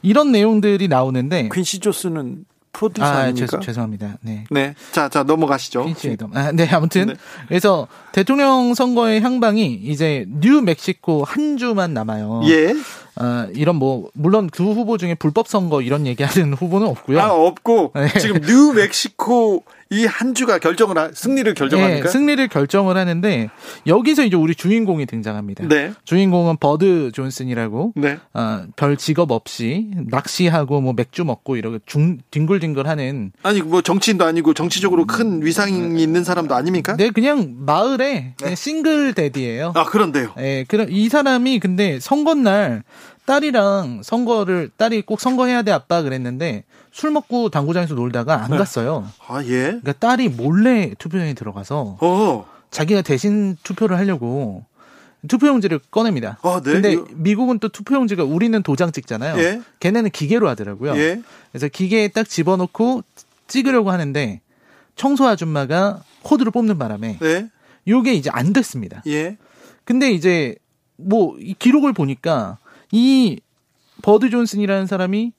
[0.00, 3.58] 이런 내용들이 나오는데 퀸시 존스는 프로듀서 아, 아닙니까?
[3.60, 4.44] 죄송, 합니다 네.
[4.50, 4.74] 네.
[4.92, 5.86] 자, 자 넘어가시죠.
[6.34, 7.14] 아, 네, 아무튼 네.
[7.48, 12.42] 그래서 대통령 선거의 향방이 이제 뉴 멕시코 한 주만 남아요.
[12.44, 12.74] 예.
[13.20, 17.20] 어, 이런 뭐 물론 그 후보 중에 불법 선거 이런 얘기하는 후보는 없고요.
[17.20, 18.08] 아 없고 네.
[18.18, 22.04] 지금 뉴 멕시코 이 한 주가 결정을 하, 승리를 결정합니까?
[22.04, 23.50] 네, 승리를 결정을 하는데
[23.86, 25.68] 여기서 이제 우리 주인공이 등장합니다.
[25.68, 25.92] 네.
[26.04, 28.18] 주인공은 버드 존슨이라고 네.
[28.34, 34.54] 어, 별 직업 없이 낚시하고 뭐 맥주 먹고 이러고 중 뒹굴뒹굴하는 아니 뭐 정치인도 아니고
[34.54, 36.96] 정치적으로 큰 위상이 있는 사람도 아닙니까?
[36.96, 38.54] 네, 그냥 마을에 네.
[38.54, 39.72] single daddy예요.
[39.76, 40.32] 아 그런데요.
[40.36, 42.82] 네, 그럼 이 사람이 근데 선거 날
[43.26, 48.56] 딸이랑 선거를 딸이 꼭 선거해야 돼 아빠 그랬는데 술 먹고 당구장에서 놀다가 안 네.
[48.56, 49.06] 갔어요.
[49.26, 49.64] 아 예.
[49.64, 52.46] 그러니까 딸이 몰래 투표장에 들어가서 어.
[52.70, 54.64] 자기가 대신 투표를 하려고
[55.28, 56.38] 투표용지를 꺼냅니다.
[56.42, 56.72] 아, 네.
[56.72, 59.38] 근데 미국은 또 투표용지가 우리는 도장 찍잖아요.
[59.38, 59.60] 예?
[59.80, 60.96] 걔네는 기계로 하더라고요.
[60.96, 61.20] 예?
[61.50, 63.02] 그래서 기계에 딱 집어넣고
[63.48, 64.40] 찍으려고 하는데
[64.94, 67.50] 청소 아줌마가 코드를 뽑는 바람에 네?
[67.88, 69.02] 요게 이제 안 됐습니다.
[69.08, 69.36] 예?
[69.84, 70.54] 근데 이제
[70.96, 72.58] 뭐이 기록을 보니까
[72.92, 73.40] 이
[74.02, 75.32] 버드 존슨이라는 사람이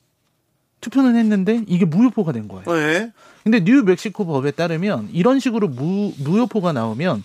[0.82, 2.66] 투표는 했는데 이게 무효표가 된 거예요.
[2.66, 3.12] 네.
[3.44, 7.24] 근데 뉴 멕시코 법에 따르면 이런 식으로 무, 무효표가 나오면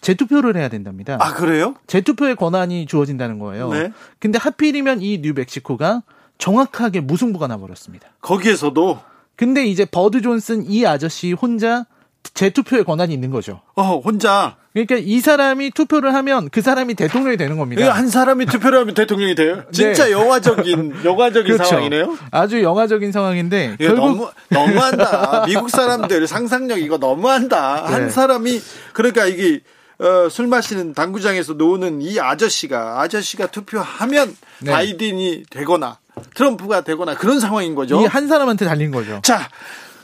[0.00, 1.16] 재투표를 해야 된답니다.
[1.20, 1.74] 아, 그래요?
[1.86, 3.70] 재투표의 권한이 주어진다는 거예요.
[3.72, 3.92] 네.
[4.18, 6.02] 근데 하필이면 이 뉴 멕시코가
[6.38, 8.08] 정확하게 무승부가 나버렸습니다.
[8.20, 9.00] 거기에서도?
[9.36, 11.86] 근데 이제 버드 존슨 이 아저씨 혼자
[12.34, 13.60] 재투표의 권한이 있는 거죠.
[13.74, 14.56] 어, 혼자.
[14.72, 17.92] 그러니까 이 사람이 투표를 하면 그 사람이 대통령이 되는 겁니다.
[17.92, 19.64] 한 사람이 투표를 하면 대통령이 돼요?
[19.70, 20.12] 진짜 네.
[20.12, 21.64] 영화적인 영화적인 그렇죠.
[21.64, 22.16] 상황이네요.
[22.30, 25.44] 아주 영화적인 상황인데 결국 너무 너무한다.
[25.46, 27.84] 미국 사람들 상상력 이거 너무한다.
[27.86, 27.92] 네.
[27.92, 28.60] 한 사람이
[28.94, 29.60] 그러니까 이게
[29.98, 34.72] 어, 술 마시는 당구장에서 노는 이 아저씨가 아저씨가 투표하면 네.
[34.72, 35.98] 바이든이 되거나
[36.34, 38.00] 트럼프가 되거나 그런 상황인 거죠.
[38.00, 39.20] 이 한 사람한테 달린 거죠.
[39.22, 39.48] 자,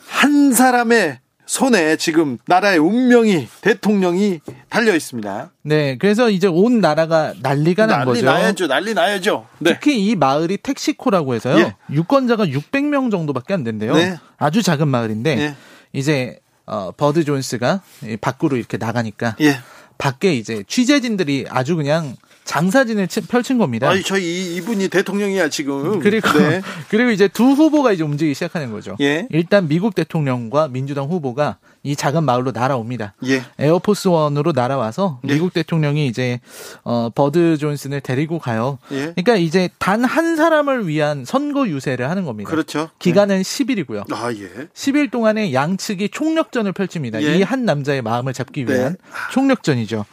[0.08, 5.50] 한 사람의 손에 지금 나라의 운명이 대통령이 달려 있습니다.
[5.62, 8.26] 네, 그래서 이제 온 나라가 난리가 난 난리 거죠.
[8.26, 9.46] 난리 나야죠, 난리 나야죠.
[9.58, 9.72] 네.
[9.72, 11.58] 특히 이 마을이 텍시코라고 해서요.
[11.58, 11.74] 예.
[11.90, 13.94] 유권자가 600명 정도밖에 안 된대요.
[13.94, 14.18] 네.
[14.36, 15.54] 아주 작은 마을인데 예.
[15.94, 17.80] 이제 어, 버드 존스가
[18.20, 19.58] 밖으로 이렇게 나가니까 예.
[19.96, 22.14] 밖에 이제 취재진들이 아주 그냥
[22.48, 23.90] 장사진을 펼친 겁니다.
[23.90, 26.00] 아니 저희 이분이 대통령이야 지금.
[26.00, 26.62] 그리고 네.
[26.88, 28.96] 그리고 이제 두 후보가 이제 움직이기 시작하는 거죠.
[29.00, 29.28] 예.
[29.30, 33.14] 일단 미국 대통령과 민주당 후보가 이 작은 마을로 날아옵니다.
[33.26, 33.42] 예.
[33.58, 35.34] 에어포스 원으로 날아와서 예.
[35.34, 36.40] 미국 대통령이 이제
[36.84, 38.78] 어 버드 존슨을 데리고 가요.
[38.92, 39.12] 예.
[39.14, 42.50] 그러니까 이제 단 한 사람을 위한 선거 유세를 하는 겁니다.
[42.50, 42.88] 그렇죠.
[42.98, 44.10] 기간은 10일이고요.
[44.10, 44.68] 아 예.
[44.72, 47.22] 10일 동안에 양측이 총력전을 펼칩니다.
[47.22, 47.36] 예.
[47.36, 48.96] 이한 남자의 마음을 잡기 위한 네.
[49.32, 50.06] 총력전이죠.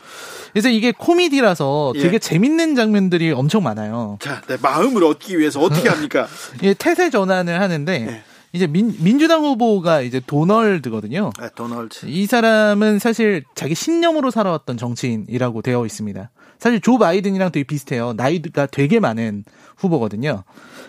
[0.55, 1.99] 그래서 이게 코미디라서 예.
[1.99, 4.17] 되게 재밌는 장면들이 엄청 많아요.
[4.21, 6.27] 자, 네, 마음을 얻기 위해서 어떻게 합니까?
[6.63, 8.23] 예, 태세 전환을 하는데 예.
[8.53, 11.31] 이제 민, 민주당 후보가 이제 도널드거든요.
[11.41, 12.05] 네, 도널드.
[12.05, 16.31] 이 사람은 사실 자기 신념으로 살아왔던 정치인이라고 되어 있습니다.
[16.57, 18.13] 사실 조 바이든이랑 되게 비슷해요.
[18.13, 19.43] 나이가 되게 많은
[19.75, 20.45] 후보거든요.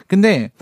[0.06, 0.52] 근데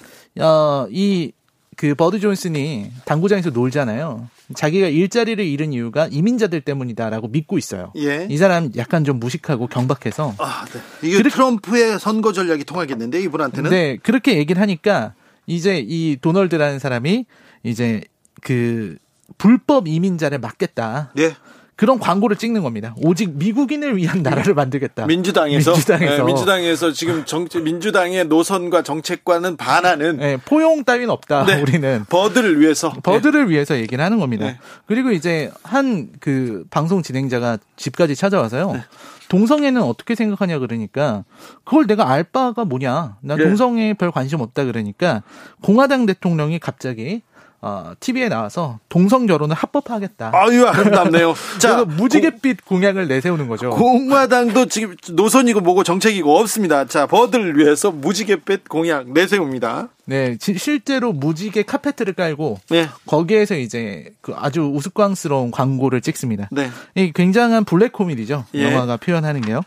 [0.40, 1.32] 어, 이
[1.76, 4.28] 그 버드 존슨이 당구장에서 놀잖아요.
[4.52, 7.92] 자기가 일자리를 잃은 이유가 이민자들 때문이다라고 믿고 있어요.
[7.96, 8.26] 예.
[8.30, 10.34] 이 사람 약간 좀 무식하고 경박해서.
[10.38, 10.80] 아, 네.
[11.02, 13.70] 이게 그렇게, 트럼프의 선거 전략이 통하겠는데 이분한테는?
[13.70, 15.14] 네, 그렇게 얘기를 하니까
[15.46, 17.24] 이제 이 도널드라는 사람이
[17.62, 18.02] 이제
[18.42, 18.96] 그
[19.38, 21.12] 불법 이민자를 막겠다.
[21.18, 21.34] 예.
[21.76, 22.94] 그런 광고를 찍는 겁니다.
[22.98, 25.06] 오직 미국인을 위한 나라를 만들겠다.
[25.06, 31.46] 민주당에서 민주당에서, 네, 민주당에서 지금 정, 민주당의 노선과 정책과는 반하는 네, 포용 따윈 없다.
[31.46, 34.46] 네, 우리는 버드를 위해서 버드를 위해서 얘기를 하는 겁니다.
[34.46, 34.58] 네.
[34.86, 38.72] 그리고 이제 한 그 방송 진행자가 집까지 찾아와서요.
[38.72, 38.80] 네.
[39.28, 41.24] 동성애는 어떻게 생각하냐 그러니까
[41.64, 43.16] 그걸 내가 알 바가 뭐냐.
[43.20, 43.44] 난 네.
[43.44, 45.22] 동성애에 별 관심 없다 그러니까
[45.62, 47.22] 공화당 대통령이 갑자기
[47.66, 50.32] 어, TV에 나와서 동성 결혼을 합법화하겠다.
[50.34, 51.32] 아유 아름답네요.
[51.58, 53.70] 자, 무지갯빛 공 약을 내세우는 거죠.
[53.70, 56.84] 공화당도 지금 노선이고 뭐고 정책이고 없습니다.
[56.84, 59.88] 자, 버드를 위해서 무지갯빛 공약 내세웁니다.
[60.04, 62.86] 네, 실제로 무지개 카페트를 깔고 네.
[63.06, 66.48] 거기에서 이제 그 아주 우스꽝스러운 광고를 찍습니다.
[66.52, 66.70] 네.
[66.94, 68.44] 이 굉장한 블랙 코미디죠.
[68.56, 68.64] 예.
[68.64, 69.62] 영화가 표현하는 게요.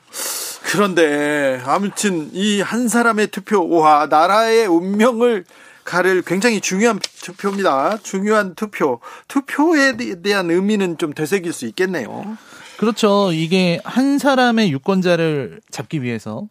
[0.72, 5.46] 그런데 아무튼 이 한 사람의 투표 와 나라의 운명을
[5.88, 7.98] 가를 굉장히 중요한 투표입니다.
[8.04, 9.00] 중요한 투표.
[9.30, 12.38] 투표에 대한 의미는 좀 되새길 수 있겠네요.
[12.78, 13.32] 그렇죠.
[13.32, 16.48] 이게 한 사람의 유권자를 잡기 위해서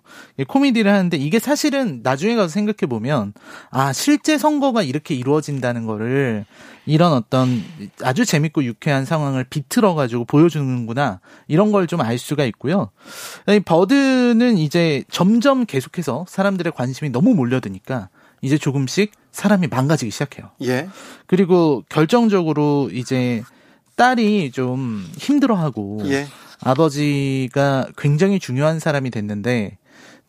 [0.48, 3.32] 코미디를 하는데 이게 사실은 나중에 가서 생각해 보면
[3.70, 6.44] 아 실제 선거가 이렇게 이루어진다는 거를
[6.86, 7.62] 이런 어떤
[8.02, 12.90] 아주 재밌고 유쾌한 상황을 비틀어 가지고 보여주는구나 이런 걸 좀 알 수가 있고요.
[13.64, 18.08] 버드는 이제 점점 계속해서 사람들의 관심이 너무 몰려드니까
[18.42, 20.50] 이제 조금씩 사람이 망가지기 시작해요.
[20.62, 20.88] 예.
[21.26, 23.42] 그리고 결정적으로 이제
[23.96, 26.26] 딸이 좀 힘들어하고 예.
[26.60, 29.78] 아버지가 굉장히 중요한 사람이 됐는데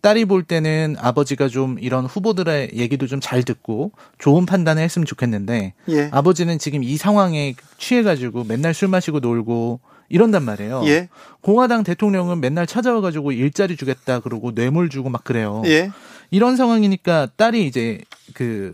[0.01, 5.73] 딸이 볼 때는 아버지가 좀 이런 후보들의 얘기도 좀 잘 듣고 좋은 판단을 했으면 좋겠는데
[5.89, 6.09] 예.
[6.11, 9.79] 아버지는 지금 이 상황에 취해가지고 맨날 술 마시고 놀고
[10.09, 10.83] 이런단 말이에요.
[10.85, 11.09] 예.
[11.41, 15.61] 공화당 대통령은 맨날 찾아와가지고 일자리 주겠다 그러고 뇌물 주고 막 그래요.
[15.65, 15.91] 예.
[16.32, 17.99] 이런 상황이니까 딸이 이제
[18.34, 18.71] 그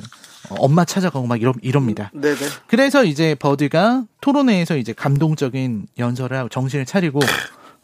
[0.49, 2.12] 엄마 찾아가고 막 이러, 이럽니다.
[2.14, 2.38] 네네.
[2.68, 7.20] 그래서 이제 버드가 토론회에서 이제 감동적인 연설을 하고 정신을 차리고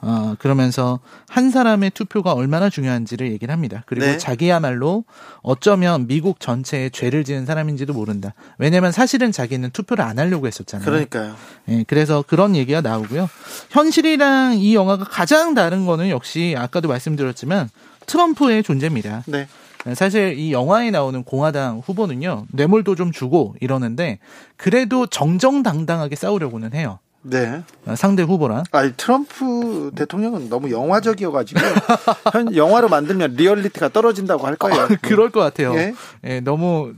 [0.02, 3.84] 어, 그러면서 한 사람의 투표가 얼마나 중요한지를 얘기를 합니다.
[3.86, 4.18] 그리고 네.
[4.18, 5.04] 자기야말로
[5.42, 8.34] 어쩌면 미국 전체에 죄를 지은 사람인지도 모른다.
[8.58, 10.86] 왜냐면 사실은 자기는 투표를 안 하려고 했었잖아요.
[10.86, 11.36] 그러니까요.
[11.68, 13.30] 예, 그래서 그런 얘기가 나오고요.
[13.72, 17.70] 현실이랑 이 영화가 가장 다른 거는 역시 아까도 말씀드렸지만
[18.10, 19.24] 트럼프의 존재입니다.
[19.28, 19.48] 네.
[19.94, 24.20] 사실 이 영화에 나오는 공화당 후보는요 뇌물도 좀 주고 이러는데
[24.58, 27.00] 그래도 정정당당하게 싸우려고는 해요.
[27.22, 27.64] 네.
[27.96, 28.64] 상대 후보랑.
[28.72, 31.60] 아니 트럼프 대통령은 너무 영화적이어가지고
[32.34, 34.84] 현 영화로 만들면 리얼리티가 떨어진다고 할 거예요.
[34.84, 35.74] 아, 그럴 것 같아요.
[35.76, 35.94] 예?
[36.24, 36.94] 예, 너무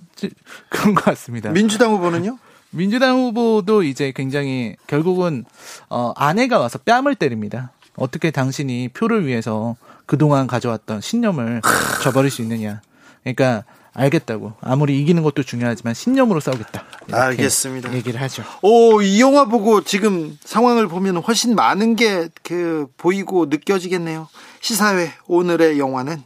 [0.70, 1.52] 그런 것 같습니다.
[1.52, 2.38] 민주당 후보는요?
[2.70, 5.44] 민주당 후보도 이제 굉장히 결국은
[5.90, 7.72] 어, 아내가 와서 뺨을 때립니다.
[7.96, 9.76] 어떻게 당신이 표를 위해서
[10.12, 11.62] 그동안 가져왔던 신념을
[12.04, 12.82] 저버릴 수 있느냐.
[13.24, 14.56] 그러니까 알겠다고.
[14.60, 16.84] 아무리 이기는 것도 중요하지만 신념으로 싸우겠다.
[17.10, 17.94] 알겠습니다.
[17.94, 18.44] 얘기를 하죠.
[18.62, 24.28] 오, 이 영화 보고 지금 상황을 보면 훨씬 많은 게 그 보이고 느껴지겠네요.
[24.60, 26.22] 시사회 오늘의 영화는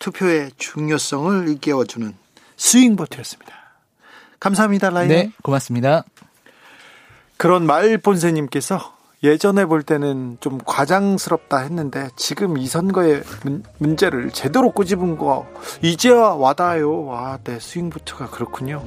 [0.00, 2.14] 투표의 중요성을 일깨워주는
[2.58, 3.54] 스윙보트였습니다.
[4.38, 5.08] 감사합니다, 라이언.
[5.08, 6.04] 네, 고맙습니다.
[7.38, 13.22] 그런 말 본세님께서 예전에 볼 때는 좀 과장스럽다 했는데 지금 이 선거의
[13.78, 15.46] 문, 제를 제대로 꼬집은 거
[15.82, 17.04] 이제야 와닿아요.
[17.04, 18.82] 와, 네, 스윙부터가 그렇군요.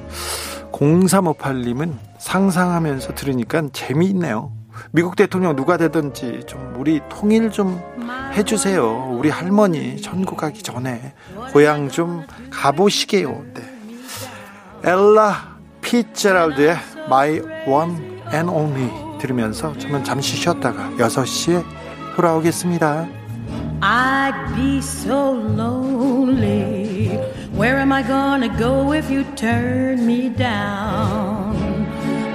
[0.72, 4.50] 0358님은 상상하면서 들으니까 재미있네요.
[4.90, 7.80] 미국 대통령 누가 되든지 좀 우리 통일 좀
[8.32, 9.16] 해주세요.
[9.16, 11.14] 우리 할머니 전국 가기 전에
[11.52, 13.44] 고향 좀 가보시게요.
[13.54, 13.62] 네.
[14.82, 16.76] 엘라 피제랄드의
[17.06, 21.64] My One and Only 들으면서 저는 잠시 쉬었다가 6시에
[22.14, 23.08] 돌아오겠습니다.
[23.80, 27.18] I'd be so lonely.
[27.56, 31.54] Where am I gonna go if you turn me down?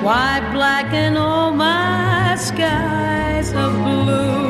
[0.02, 4.50] Why blacken all my skies of blue?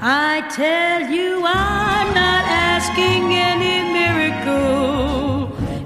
[0.00, 3.81] I tell you, I'm not asking any.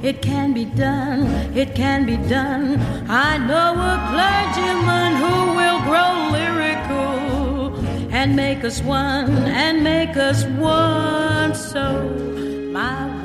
[0.06, 1.26] It can be done,
[1.56, 2.78] it can be done.
[3.10, 9.32] I know a clergyman who will grow lyrical and make us one,
[9.64, 11.56] and make us one.
[11.56, 12.08] So,
[12.72, 13.15] my.